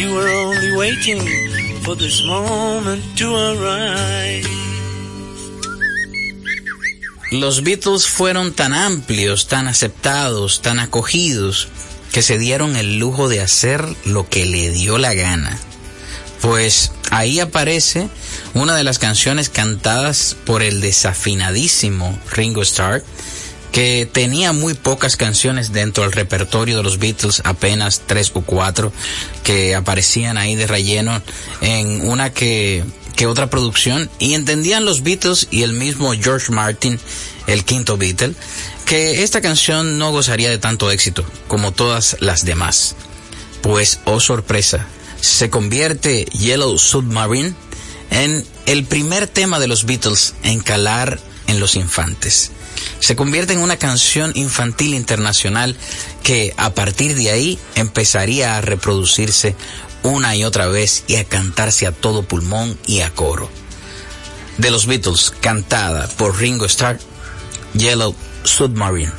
You 0.00 0.14
were 0.14 0.28
only 0.28 0.72
waiting 0.76 1.22
for 1.84 1.94
this 1.96 2.24
moment 2.24 3.02
to 3.20 3.26
arise. 3.50 4.48
Los 7.32 7.62
Beatles 7.62 8.06
fueron 8.06 8.52
tan 8.52 8.72
amplios, 8.72 9.48
tan 9.48 9.66
aceptados, 9.68 10.62
tan 10.62 10.78
acogidos, 10.78 11.68
que 12.12 12.22
se 12.22 12.38
dieron 12.38 12.76
el 12.76 12.98
lujo 12.98 13.28
de 13.28 13.40
hacer 13.40 13.84
lo 14.04 14.28
que 14.28 14.46
le 14.46 14.70
dio 14.70 14.96
la 14.96 15.12
gana. 15.12 15.58
Pues 16.46 16.92
ahí 17.10 17.40
aparece 17.40 18.08
una 18.54 18.76
de 18.76 18.84
las 18.84 19.00
canciones 19.00 19.48
cantadas 19.48 20.36
por 20.46 20.62
el 20.62 20.80
desafinadísimo 20.80 22.16
Ringo 22.30 22.62
Starr, 22.62 23.02
que 23.72 24.08
tenía 24.10 24.52
muy 24.52 24.74
pocas 24.74 25.16
canciones 25.16 25.72
dentro 25.72 26.04
del 26.04 26.12
repertorio 26.12 26.76
de 26.76 26.84
los 26.84 27.00
Beatles, 27.00 27.42
apenas 27.44 28.02
tres 28.06 28.30
o 28.32 28.42
cuatro 28.42 28.92
que 29.42 29.74
aparecían 29.74 30.38
ahí 30.38 30.54
de 30.54 30.68
relleno 30.68 31.20
en 31.62 32.08
una 32.08 32.32
que, 32.32 32.84
que 33.16 33.26
otra 33.26 33.50
producción 33.50 34.08
y 34.20 34.34
entendían 34.34 34.84
los 34.84 35.02
Beatles 35.02 35.48
y 35.50 35.64
el 35.64 35.72
mismo 35.72 36.12
George 36.12 36.52
Martin, 36.52 37.00
el 37.48 37.64
quinto 37.64 37.96
Beatle, 37.96 38.34
que 38.84 39.24
esta 39.24 39.40
canción 39.40 39.98
no 39.98 40.12
gozaría 40.12 40.50
de 40.50 40.58
tanto 40.58 40.92
éxito 40.92 41.24
como 41.48 41.72
todas 41.72 42.18
las 42.20 42.44
demás. 42.44 42.94
Pues, 43.62 43.98
oh 44.04 44.20
sorpresa, 44.20 44.86
se 45.20 45.50
convierte 45.50 46.24
Yellow 46.26 46.78
Submarine 46.78 47.54
en 48.10 48.44
el 48.66 48.84
primer 48.84 49.26
tema 49.26 49.58
de 49.58 49.68
los 49.68 49.84
Beatles 49.84 50.34
en 50.42 50.60
calar 50.60 51.20
en 51.46 51.60
los 51.60 51.76
infantes. 51.76 52.52
Se 53.00 53.16
convierte 53.16 53.52
en 53.52 53.60
una 53.60 53.76
canción 53.76 54.32
infantil 54.34 54.94
internacional 54.94 55.76
que 56.22 56.54
a 56.56 56.70
partir 56.70 57.14
de 57.14 57.30
ahí 57.30 57.58
empezaría 57.74 58.56
a 58.56 58.60
reproducirse 58.60 59.54
una 60.02 60.36
y 60.36 60.44
otra 60.44 60.66
vez 60.66 61.04
y 61.06 61.16
a 61.16 61.24
cantarse 61.24 61.86
a 61.86 61.92
todo 61.92 62.22
pulmón 62.22 62.78
y 62.86 63.00
a 63.00 63.10
coro. 63.10 63.50
De 64.58 64.70
los 64.70 64.86
Beatles, 64.86 65.32
cantada 65.40 66.08
por 66.16 66.38
Ringo 66.38 66.64
Starr, 66.66 66.98
Yellow 67.74 68.14
Submarine. 68.44 69.12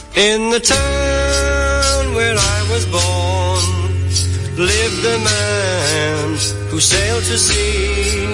Lived 4.57 5.05
a 5.05 5.19
man 5.19 6.29
who 6.69 6.79
sailed 6.79 7.23
to 7.23 7.37
sea, 7.37 8.25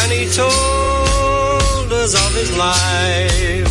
and 0.00 0.10
he 0.10 0.24
told 0.32 1.92
us 1.92 2.14
of 2.14 2.34
his 2.34 2.56
life 2.56 3.68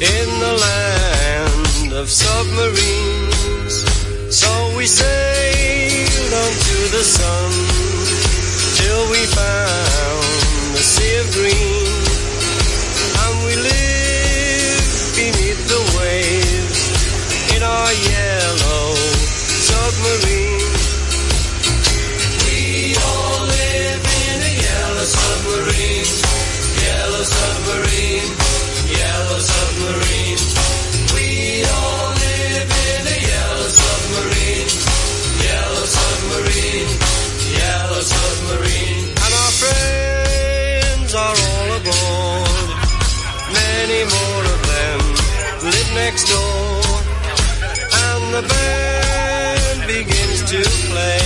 in 0.00 0.28
the 0.40 0.54
land 0.66 1.92
of 1.92 2.08
submarines. 2.08 3.84
So 4.34 4.48
we 4.78 4.86
sailed 4.86 6.32
on 6.42 6.52
to 6.68 6.78
the 6.96 7.04
sun 7.04 7.52
till 8.80 9.04
we 9.12 9.20
found 9.28 10.24
the 10.72 10.84
sea 10.92 11.16
of 11.20 11.28
green, 11.36 12.00
and 13.22 13.34
we 13.44 13.54
lived 13.60 15.16
beneath 15.20 15.62
the 15.68 15.82
waves 16.00 16.80
in 17.54 17.62
our 17.62 17.92
yellow 17.92 18.94
submarine. 19.68 20.63
yellow 25.72 27.24
submarine, 27.24 28.28
yellow 28.92 29.38
submarine. 29.38 30.42
We 31.14 31.64
all 31.64 32.08
live 32.12 32.68
in 32.68 33.02
a 33.08 33.18
yellow 33.32 33.68
submarine, 33.80 34.68
yellow 35.40 35.84
submarine, 35.96 36.90
yellow 37.56 38.00
submarine. 38.00 39.08
And 39.24 39.32
our 39.42 39.52
friends 39.62 41.14
are 41.14 41.36
all 41.48 41.70
aboard. 41.80 42.68
Many 43.52 44.00
more 44.04 44.44
of 44.54 44.60
them 44.68 45.00
live 45.64 45.90
next 45.94 46.24
door. 46.28 46.82
And 48.04 48.24
the 48.34 48.44
band 48.48 49.86
begins 49.86 50.42
to 50.50 50.60
play. 50.90 51.23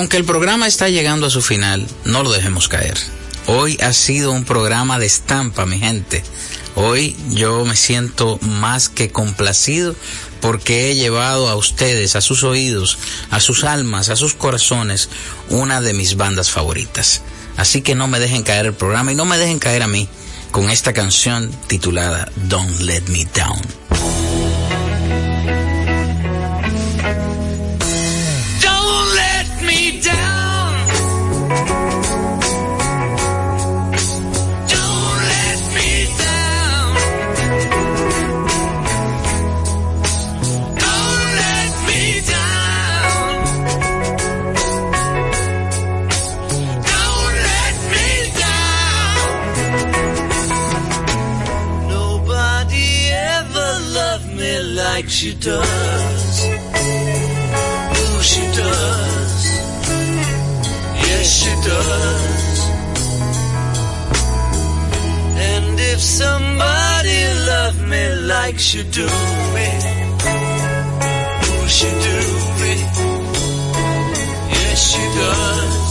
aunque 0.00 0.16
el 0.16 0.24
programa 0.24 0.66
está 0.66 0.88
llegando 0.88 1.26
a 1.26 1.30
su 1.30 1.42
final, 1.42 1.86
no 2.06 2.22
lo 2.22 2.32
dejemos 2.32 2.68
caer. 2.68 2.96
Hoy 3.46 3.76
ha 3.82 3.92
sido 3.92 4.32
un 4.32 4.46
programa 4.46 4.98
de 4.98 5.04
estampa, 5.04 5.66
mi 5.66 5.78
gente. 5.78 6.24
Hoy 6.74 7.14
yo 7.28 7.66
me 7.66 7.76
siento 7.76 8.38
más 8.40 8.88
que 8.88 9.10
complacido 9.10 9.94
porque 10.40 10.90
he 10.90 10.94
llevado 10.94 11.50
a 11.50 11.54
ustedes, 11.54 12.16
a 12.16 12.22
sus 12.22 12.44
oídos, 12.44 12.96
a 13.28 13.40
sus 13.40 13.62
almas, 13.62 14.08
a 14.08 14.16
sus 14.16 14.32
corazones, 14.32 15.10
una 15.50 15.82
de 15.82 15.92
mis 15.92 16.16
bandas 16.16 16.50
favoritas. 16.50 17.20
Así 17.58 17.82
que 17.82 17.94
no 17.94 18.08
me 18.08 18.20
dejen 18.20 18.42
caer 18.42 18.64
el 18.64 18.72
programa 18.72 19.12
y 19.12 19.16
no 19.16 19.26
me 19.26 19.36
dejen 19.36 19.58
caer 19.58 19.82
a 19.82 19.86
mí 19.86 20.08
con 20.50 20.70
esta 20.70 20.94
canción 20.94 21.50
titulada 21.66 22.32
Don't 22.48 22.80
Let 22.80 23.02
Me 23.08 23.26
Down. 23.34 23.60
does. 55.40 56.40
Oh, 57.98 58.20
she 58.22 58.42
does. 58.62 59.34
Yes, 61.06 61.26
she 61.40 61.52
does. 61.70 62.58
And 65.48 65.80
if 65.80 66.00
somebody 66.00 67.20
loved 67.52 67.82
me 67.88 68.04
like 68.34 68.58
she 68.58 68.82
do 68.82 69.06
me, 69.56 69.68
oh, 71.48 71.66
she 71.76 71.88
do 72.06 72.18
me. 72.60 72.74
Yes, 74.52 74.78
she 74.92 75.04
does. 75.20 75.89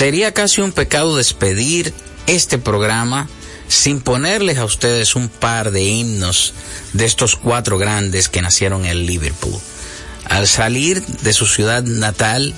Sería 0.00 0.32
casi 0.32 0.62
un 0.62 0.72
pecado 0.72 1.14
despedir 1.18 1.92
este 2.26 2.56
programa 2.56 3.28
sin 3.68 4.00
ponerles 4.00 4.56
a 4.56 4.64
ustedes 4.64 5.14
un 5.14 5.28
par 5.28 5.72
de 5.72 5.84
himnos 5.84 6.54
de 6.94 7.04
estos 7.04 7.36
cuatro 7.36 7.76
grandes 7.76 8.30
que 8.30 8.40
nacieron 8.40 8.86
en 8.86 9.04
Liverpool. 9.04 9.60
Al 10.24 10.48
salir 10.48 11.04
de 11.04 11.34
su 11.34 11.44
ciudad 11.44 11.82
natal, 11.82 12.54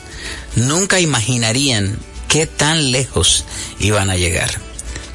nunca 0.55 1.01
imaginarían 1.01 1.99
qué 2.29 2.47
tan 2.47 2.93
lejos 2.93 3.45
iban 3.81 4.09
a 4.09 4.17
llegar. 4.17 4.61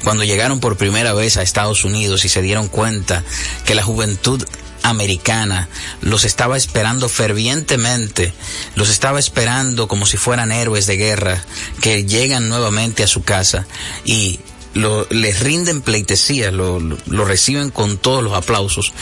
Cuando 0.04 0.22
llegaron 0.22 0.60
por 0.60 0.76
primera 0.76 1.14
vez 1.14 1.38
a 1.38 1.42
Estados 1.42 1.86
Unidos 1.86 2.26
y 2.26 2.28
se 2.28 2.42
dieron 2.42 2.68
cuenta 2.68 3.24
que 3.64 3.74
la 3.74 3.82
juventud 3.82 4.44
americana 4.82 5.68
los 6.00 6.24
estaba 6.24 6.56
esperando 6.56 7.08
fervientemente, 7.08 8.32
los 8.74 8.90
estaba 8.90 9.18
esperando 9.18 9.88
como 9.88 10.06
si 10.06 10.16
fueran 10.16 10.52
héroes 10.52 10.86
de 10.86 10.96
guerra 10.96 11.44
que 11.80 12.04
llegan 12.04 12.48
nuevamente 12.48 13.02
a 13.02 13.08
su 13.08 13.22
casa 13.22 13.66
y 14.04 14.40
lo, 14.74 15.06
les 15.10 15.40
rinden 15.40 15.82
pleitesía, 15.82 16.50
lo, 16.50 16.78
lo, 16.78 16.98
lo 17.06 17.24
reciben 17.24 17.70
con 17.70 17.98
todos 17.98 18.22
los 18.22 18.34
aplausos, 18.34 18.92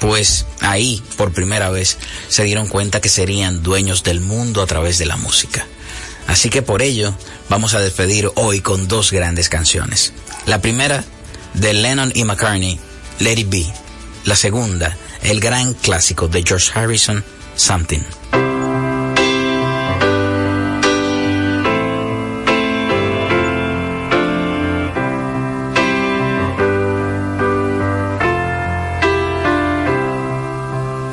pues 0.00 0.46
ahí 0.60 1.02
por 1.16 1.32
primera 1.32 1.70
vez 1.70 1.98
se 2.28 2.44
dieron 2.44 2.68
cuenta 2.68 3.00
que 3.00 3.08
serían 3.08 3.62
dueños 3.62 4.02
del 4.02 4.20
mundo 4.20 4.62
a 4.62 4.66
través 4.66 4.98
de 4.98 5.06
la 5.06 5.16
música. 5.16 5.66
Así 6.26 6.50
que 6.50 6.62
por 6.62 6.82
ello 6.82 7.14
vamos 7.48 7.74
a 7.74 7.80
despedir 7.80 8.30
hoy 8.34 8.60
con 8.60 8.88
dos 8.88 9.12
grandes 9.12 9.48
canciones. 9.48 10.12
La 10.46 10.60
primera 10.60 11.04
de 11.54 11.72
Lennon 11.72 12.12
y 12.14 12.24
McCartney, 12.24 12.80
Let 13.20 13.38
It 13.38 13.48
Be. 13.48 13.66
La 14.24 14.34
segunda, 14.34 14.96
el 15.26 15.40
gran 15.40 15.74
clásico 15.74 16.28
de 16.28 16.42
George 16.44 16.70
Harrison, 16.72 17.24
Something. 17.56 18.04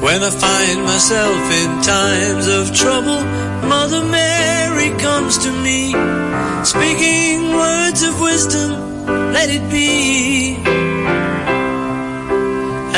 When 0.01 0.22
I 0.22 0.30
find 0.30 0.84
myself 0.84 1.51
in 1.51 1.82
times 1.82 2.47
of 2.47 2.76
trouble, 2.76 3.22
Mother 3.68 4.03
Mary 4.05 4.91
comes 4.99 5.39
to 5.39 5.51
me, 5.51 5.93
speaking 6.64 7.55
words 7.55 8.03
of 8.03 8.20
wisdom, 8.22 8.72
let 9.34 9.49
it 9.49 9.68
be. 9.72 10.72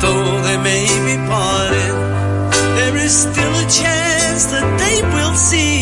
Though 0.00 0.42
they 0.42 0.56
may 0.58 0.86
be 1.06 1.16
parted, 1.26 1.94
there 2.76 2.96
is 2.96 3.12
still 3.22 3.52
a 3.52 3.66
chance 3.68 4.44
that 4.52 4.66
they 4.78 5.02
will 5.14 5.34
see. 5.34 5.77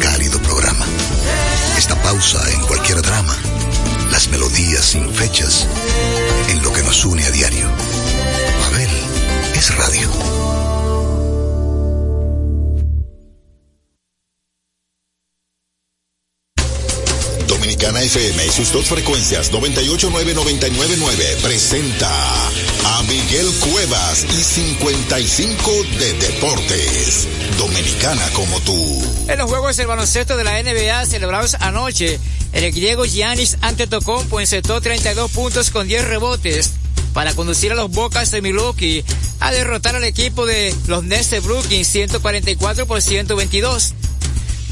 Cálido 0.00 0.40
programa. 0.40 0.86
Esta 1.76 1.94
pausa 2.02 2.40
en 2.52 2.60
cualquier 2.62 3.02
drama, 3.02 3.36
las 4.10 4.28
melodías 4.28 4.84
sin 4.84 5.12
fechas, 5.12 5.66
en 6.48 6.62
lo 6.62 6.72
que 6.72 6.82
nos 6.82 7.04
une 7.04 7.24
a 7.24 7.30
diario. 7.30 7.68
Abel 8.66 8.90
es 9.54 9.76
radio. 9.76 10.55
FM 18.06 18.46
y 18.46 18.50
sus 18.52 18.72
dos 18.72 18.86
frecuencias 18.86 19.50
989-999 19.50 21.42
presenta 21.42 22.08
a 22.84 23.02
Miguel 23.02 23.48
Cuevas 23.58 24.24
y 24.30 24.44
55 24.44 25.72
de 25.98 26.12
Deportes. 26.12 27.26
Dominicana 27.58 28.22
como 28.32 28.60
tú. 28.60 29.02
En 29.26 29.38
los 29.38 29.50
juegos 29.50 29.76
del 29.76 29.88
baloncesto 29.88 30.36
de 30.36 30.44
la 30.44 30.62
NBA 30.62 31.04
celebrados 31.06 31.56
anoche, 31.58 32.20
el 32.52 32.70
griego 32.70 33.04
Giannis 33.04 33.56
Antetokounmpo 33.60 34.40
encestó 34.40 34.80
32 34.80 35.28
puntos 35.32 35.70
con 35.70 35.88
10 35.88 36.06
rebotes 36.06 36.74
para 37.12 37.34
conducir 37.34 37.72
a 37.72 37.74
los 37.74 37.90
Bocas 37.90 38.30
de 38.30 38.40
Milwaukee 38.40 39.04
a 39.40 39.50
derrotar 39.50 39.96
al 39.96 40.04
equipo 40.04 40.46
de 40.46 40.72
los 40.86 41.02
Nets 41.02 41.30
de 41.30 41.40
Brooklyn 41.40 41.84
144 41.84 42.86
por 42.86 43.02
122. 43.02 43.94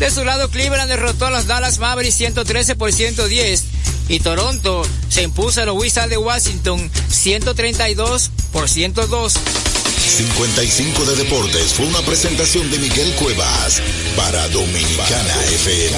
De 0.05 0.11
su 0.11 0.22
lado, 0.22 0.50
Cleveland 0.50 0.90
derrotó 0.90 1.24
a 1.24 1.30
los 1.30 1.46
Dallas 1.46 1.78
Mavericks 1.78 2.16
113 2.16 2.76
por 2.76 2.92
110 2.92 3.64
y 4.11 4.20
Toronto 4.20 4.86
se 5.09 5.22
impuso 5.22 5.62
a 5.62 5.64
los 5.64 5.78
Wizards 5.78 6.11
de 6.11 6.18
Washington 6.18 6.90
132 7.09 8.30
por 8.52 8.68
102. 8.68 9.32
55 9.32 11.05
de 11.07 11.16
Deportes 11.16 11.72
fue 11.72 11.86
una 11.86 12.02
presentación 12.02 12.70
de 12.70 12.80
Miguel 12.80 13.14
Cuevas 13.14 13.80
para 14.14 14.46
Dominicana 14.50 15.42
FM. 15.55 15.96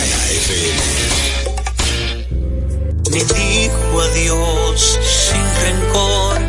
Me 3.10 3.24
dijo 3.24 4.00
adiós 4.02 5.00
sin 5.02 5.42
rencor 5.64 6.40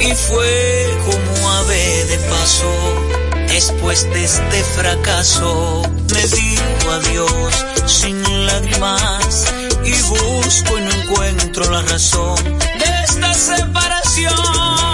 y 0.00 0.14
fue 0.14 0.96
como 1.06 1.50
ave 1.50 2.04
de 2.04 2.18
paso. 2.18 3.29
Después 3.50 4.04
de 4.12 4.24
este 4.24 4.64
fracaso, 4.76 5.82
me 6.14 6.22
dijo 6.26 6.90
adiós 6.92 7.66
sin 7.86 8.46
lágrimas 8.46 9.52
y 9.84 9.92
busco 10.02 10.78
y 10.78 10.82
no 10.82 10.90
encuentro 11.02 11.70
la 11.70 11.82
razón 11.82 12.36
de 12.58 13.04
esta 13.04 13.34
separación. 13.34 14.89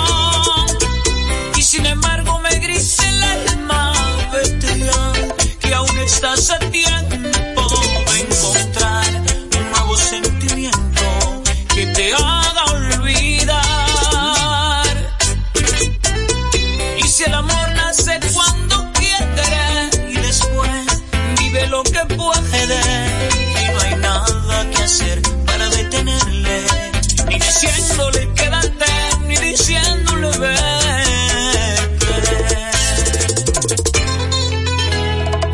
Diciéndole 27.75 28.33
quédate, 28.35 28.93
ni 29.27 29.37
diciéndole 29.37 30.31
vete. 30.39 30.67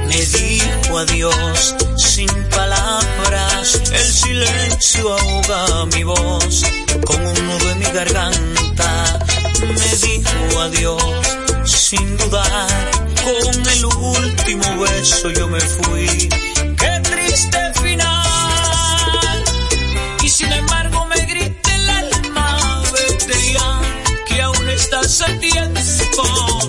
Me 0.08 0.20
dijo 0.38 0.98
adiós 0.98 1.74
sin 1.96 2.28
palabras, 2.50 3.80
el 3.92 4.12
silencio 4.12 5.16
ahoga 5.16 5.86
mi 5.86 6.04
voz 6.04 6.62
con 7.06 7.26
un 7.26 7.46
nudo 7.46 7.70
en 7.70 7.78
mi 7.78 7.86
garganta. 7.86 9.18
Me 9.60 9.96
dijo 10.06 10.60
adiós 10.60 11.02
sin 11.64 12.16
dudar 12.16 12.90
con 13.24 13.68
el 13.68 13.84
último 13.84 14.80
beso 14.80 15.30
yo 15.30 15.48
me 15.48 15.60
fui. 15.60 16.28
Qué 16.76 17.00
triste 17.04 17.58
final. 17.80 18.31
Estás 25.02 25.20
a 25.22 25.38
tiempo 25.38 26.61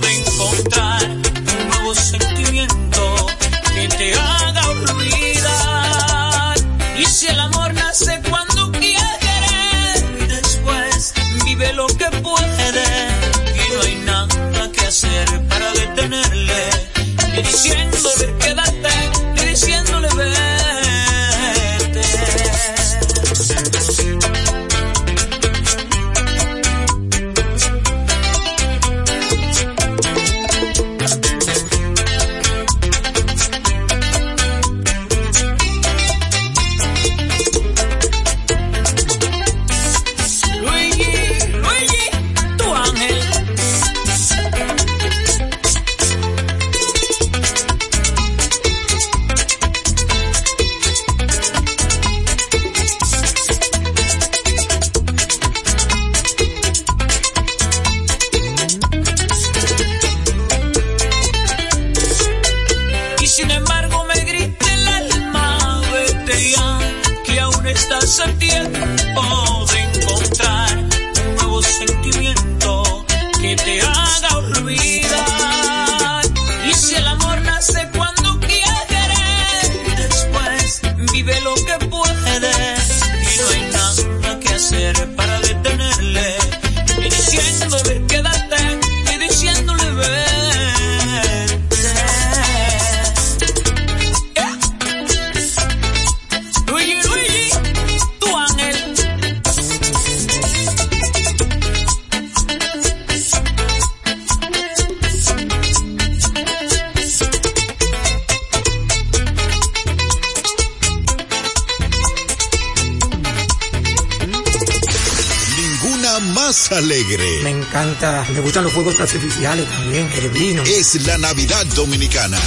alegre. 116.84 117.40
Me 117.44 117.50
encanta, 117.52 118.26
me 118.34 118.42
gustan 118.42 118.66
los 118.66 118.74
fuegos 118.74 119.00
artificiales 119.00 119.66
también, 119.70 120.10
el 120.16 120.30
vino. 120.30 120.64
Es 120.64 121.06
la 121.06 121.18
Navidad 121.18 121.66
Dominicana. 121.68 122.38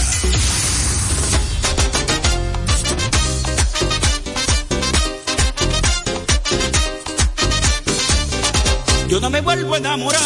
Yo 9.09 9.21
no 9.21 9.31
me 9.31 9.41
vuelvo 9.41 9.75
a 9.75 9.79
enamorar, 9.79 10.21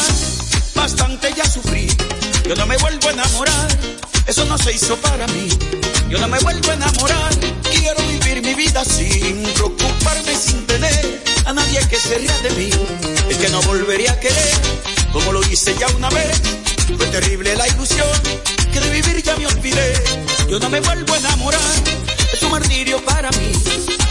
bastante 0.74 1.32
ya 1.36 1.44
sufrí. 1.44 1.86
Yo 2.48 2.56
no 2.56 2.66
me 2.66 2.76
vuelvo 2.78 3.08
a 3.08 3.12
enamorar, 3.12 3.68
eso 4.26 4.44
no 4.46 4.58
se 4.58 4.72
hizo 4.72 4.96
para 4.96 5.26
mí. 5.28 5.48
Yo 6.08 6.18
no 6.18 6.26
me 6.26 6.38
vuelvo 6.40 6.70
a 6.70 6.74
enamorar, 6.74 7.32
quiero 7.62 8.02
vivir 8.08 8.42
mi 8.42 8.54
vida 8.54 8.84
sin 8.84 9.42
preocuparme, 9.54 10.34
sin 10.34 10.66
tener 10.66 11.30
a 11.51 11.53
nadie 11.53 11.80
que 11.88 11.96
se 11.96 12.16
ría 12.16 12.36
de 12.42 12.51
mí. 12.51 12.70
Es 13.28 13.36
que 13.38 13.48
no 13.48 13.61
volvería 13.62 14.12
a 14.12 14.20
querer, 14.20 14.55
como 15.12 15.32
lo 15.32 15.42
hice 15.51 15.74
ya 15.76 15.88
una 15.96 16.09
vez. 16.11 16.40
Fue 16.96 17.07
terrible 17.07 17.57
la 17.57 17.66
ilusión, 17.66 18.09
que 18.72 18.78
de 18.78 18.90
vivir 18.90 19.20
ya 19.22 19.36
me 19.36 19.46
olvidé. 19.46 19.94
Yo 20.48 20.61
no 20.61 20.70
me 20.70 20.80
vuelvo 20.80 21.12
a 21.12 21.18
enamorar, 21.18 21.61
es 22.32 22.42
un 22.42 22.53
martirio 22.53 23.05
para 23.05 23.30
mí, 23.32 23.53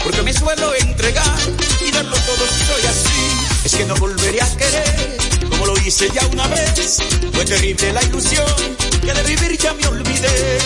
porque 0.04 0.22
me 0.22 0.34
suelo 0.34 0.74
entregar 0.74 1.38
y 1.86 1.90
darlo 1.90 2.16
todo 2.16 2.44
si 2.46 2.64
soy 2.66 2.84
así. 2.92 3.64
Es 3.64 3.74
que 3.74 3.86
no 3.86 3.94
volvería 3.96 4.44
a 4.44 4.56
querer, 4.56 5.16
como 5.48 5.66
lo 5.66 5.78
hice 5.78 6.10
ya 6.12 6.26
una 6.26 6.46
vez. 6.46 6.98
Fue 7.32 7.44
terrible 7.46 7.92
la 7.94 8.02
ilusión, 8.02 8.54
que 9.00 9.14
de 9.14 9.22
vivir 9.22 9.56
ya 9.56 9.72
me 9.72 9.86
olvidé. 9.86 10.58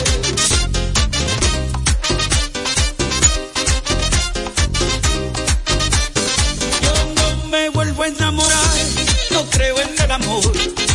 No 9.35 9.45
creo 9.51 9.77
en 9.81 10.01
el 10.01 10.11
amor. 10.13 10.53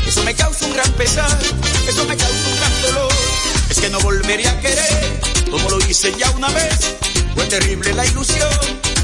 Eso 0.07 0.23
me 0.23 0.33
causa 0.33 0.65
un 0.65 0.73
gran 0.73 0.91
pesar, 0.93 1.37
eso 1.87 2.05
me 2.05 2.15
causa 2.15 2.47
un 2.49 2.55
gran 2.55 2.81
dolor. 2.81 3.11
Es 3.69 3.79
que 3.79 3.89
no 3.89 3.99
volvería 3.99 4.49
a 4.49 4.59
querer, 4.61 5.19
como 5.51 5.69
lo 5.69 5.77
hice 5.89 6.13
ya 6.17 6.29
una 6.31 6.47
vez. 6.49 6.95
Fue 7.35 7.45
terrible 7.45 7.93
la 7.93 8.05
ilusión, 8.05 8.49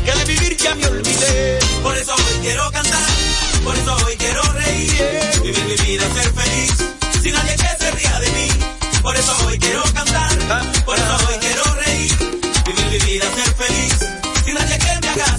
que 0.05 0.11
de 0.13 0.25
vivir 0.25 0.57
ya 0.57 0.73
me 0.75 0.87
olvidé. 0.87 1.59
Por 1.83 1.97
eso 1.97 2.13
hoy 2.15 2.39
quiero 2.43 2.71
cantar, 2.71 3.09
por 3.65 3.75
eso 3.75 3.95
hoy 4.05 4.15
quiero 4.15 4.41
reír, 4.53 5.41
vivir 5.43 5.65
mi 5.65 5.75
vida, 5.85 6.05
ser 6.13 6.31
feliz, 6.33 6.73
sin 7.21 7.33
nadie 7.33 7.55
que 7.55 7.83
se 7.83 7.91
ría 7.91 8.19
de 8.19 8.31
mí. 8.31 8.49
Por 9.01 9.15
eso 9.17 9.35
hoy 9.47 9.59
quiero 9.59 9.83
cantar, 9.93 10.31
por 10.85 10.97
eso 10.97 11.17
hoy 11.27 11.35
quiero 11.41 11.63
reír, 11.83 12.17
vivir 12.67 12.85
mi 12.85 13.11
vida, 13.11 13.25
ser 13.35 13.53
feliz, 13.55 13.95
sin 14.45 14.53
nadie 14.55 14.77
que 14.77 14.99
me 15.01 15.09
haga 15.09 15.37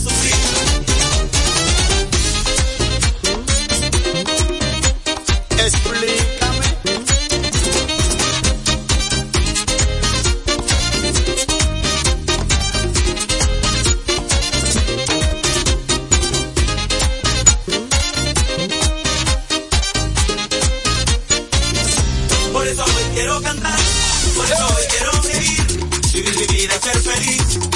quiero 23.37 23.43
cantar, 23.43 23.79
por 24.35 24.45
eso 24.47 24.67
hoy 24.67 24.85
quiero 24.89 25.11
vivir, 25.23 25.91
vivir 26.13 26.39
mi 26.39 26.57
vida, 26.57 26.75
ser 26.81 27.01
feliz, 27.01 27.76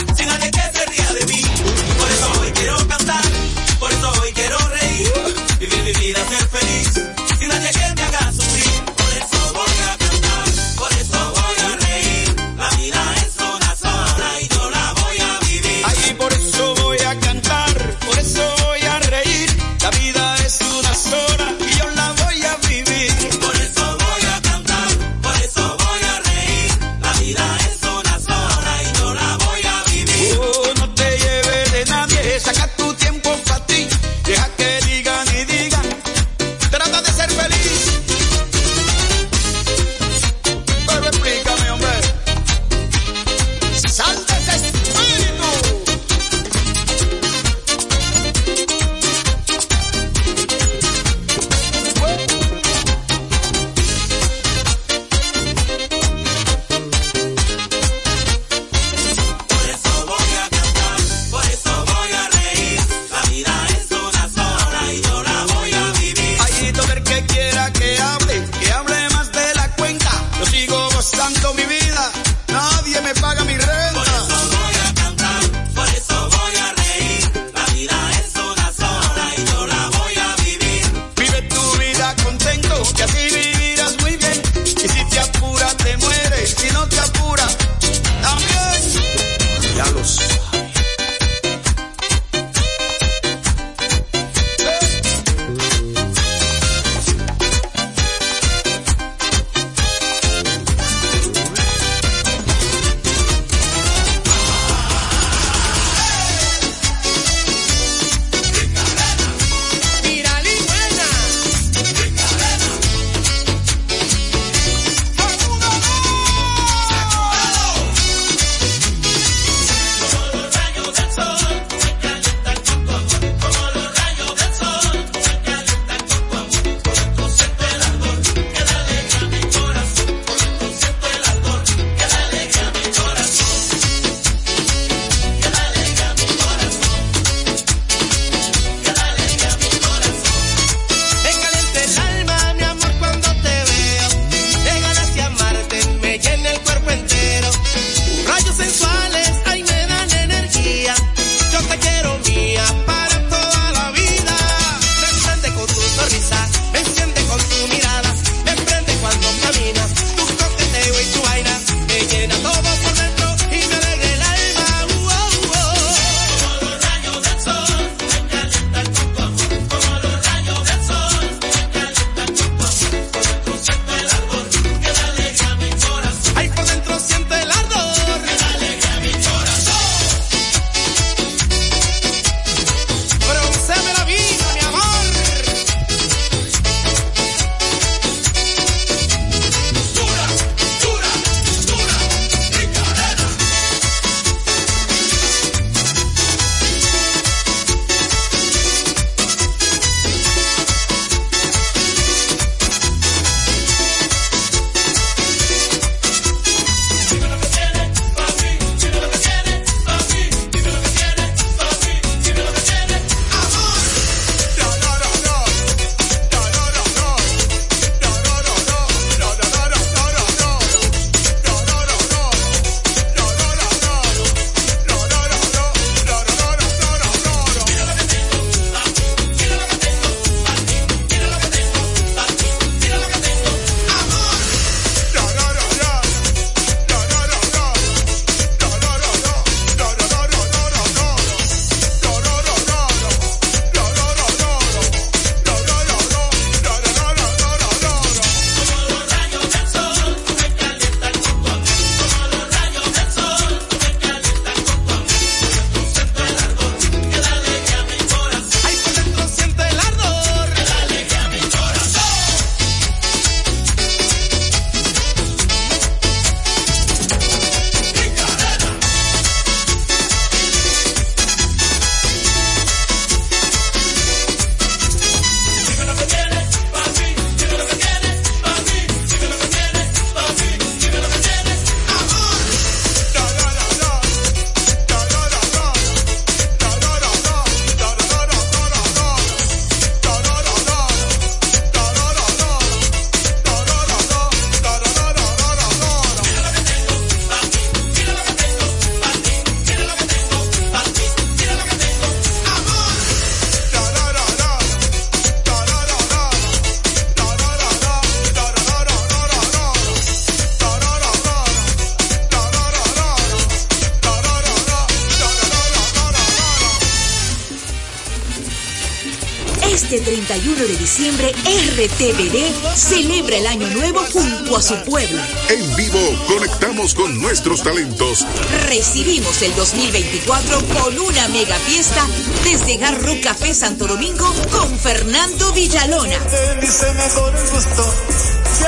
Año 323.51 323.67
Nuevo 323.71 323.99
junto 324.13 324.57
a 324.57 324.63
su 324.63 324.77
pueblo. 324.85 325.21
En 325.49 325.75
vivo 325.75 325.99
conectamos 326.29 326.95
con 326.95 327.21
nuestros 327.21 327.65
talentos. 327.65 328.25
Recibimos 328.69 329.43
el 329.43 329.53
2024 329.57 330.59
con 330.69 330.97
una 331.01 331.27
mega 331.31 331.57
fiesta 331.57 332.07
desde 332.45 332.77
Garro 332.77 333.13
Café 333.21 333.53
Santo 333.53 333.89
Domingo 333.89 334.33
con 334.53 334.79
Fernando 334.79 335.53
Villalona 335.53 336.17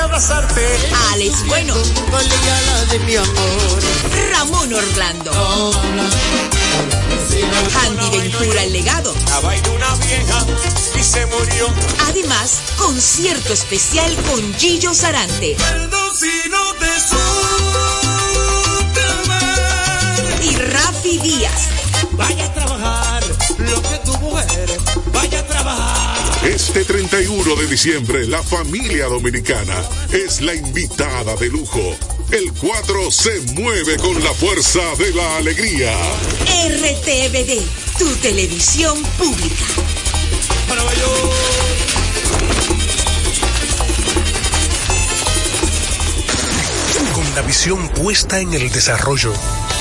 abrazarte. 0.03 0.61
Alex 1.13 1.45
Bueno. 1.47 1.75
de 2.89 2.99
mi 2.99 3.15
amor. 3.15 3.79
Ramón 4.31 4.73
Orlando. 4.73 5.31
Andy 7.87 8.17
Ventura 8.17 8.63
el 8.63 8.73
legado. 8.73 9.13
Además, 12.07 12.61
concierto 12.77 13.53
especial 13.53 14.15
con 14.29 14.53
Gillo 14.55 14.93
Sarante. 14.93 15.55
31 27.13 27.55
de 27.57 27.67
diciembre, 27.67 28.25
la 28.25 28.41
familia 28.41 29.05
dominicana 29.05 29.87
es 30.11 30.41
la 30.41 30.55
invitada 30.55 31.35
de 31.35 31.47
lujo. 31.47 31.95
El 32.31 32.51
4 32.53 33.11
se 33.11 33.39
mueve 33.53 33.97
con 33.97 34.23
la 34.23 34.33
fuerza 34.33 34.81
de 34.97 35.13
la 35.13 35.37
alegría. 35.37 35.95
RTVD, 36.47 37.61
tu 37.99 38.07
televisión 38.15 38.99
pública. 39.19 39.65
Con 47.13 47.35
la 47.35 47.41
visión 47.43 47.89
puesta 47.89 48.39
en 48.39 48.55
el 48.55 48.71
desarrollo, 48.71 49.33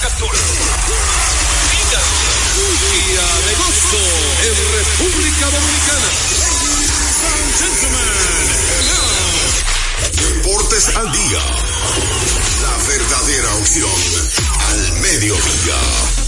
Captura. 0.00 0.38
Día 2.80 3.26
de 3.46 3.54
gozo 3.56 4.04
en 4.44 4.54
República 4.72 5.46
Dominicana. 5.50 6.08
Deportes 10.12 10.96
al 10.96 11.12
día. 11.12 11.40
La 12.62 12.76
verdadera 12.88 13.54
opción 13.56 13.90
al 14.68 14.92
mediodía. 15.00 16.19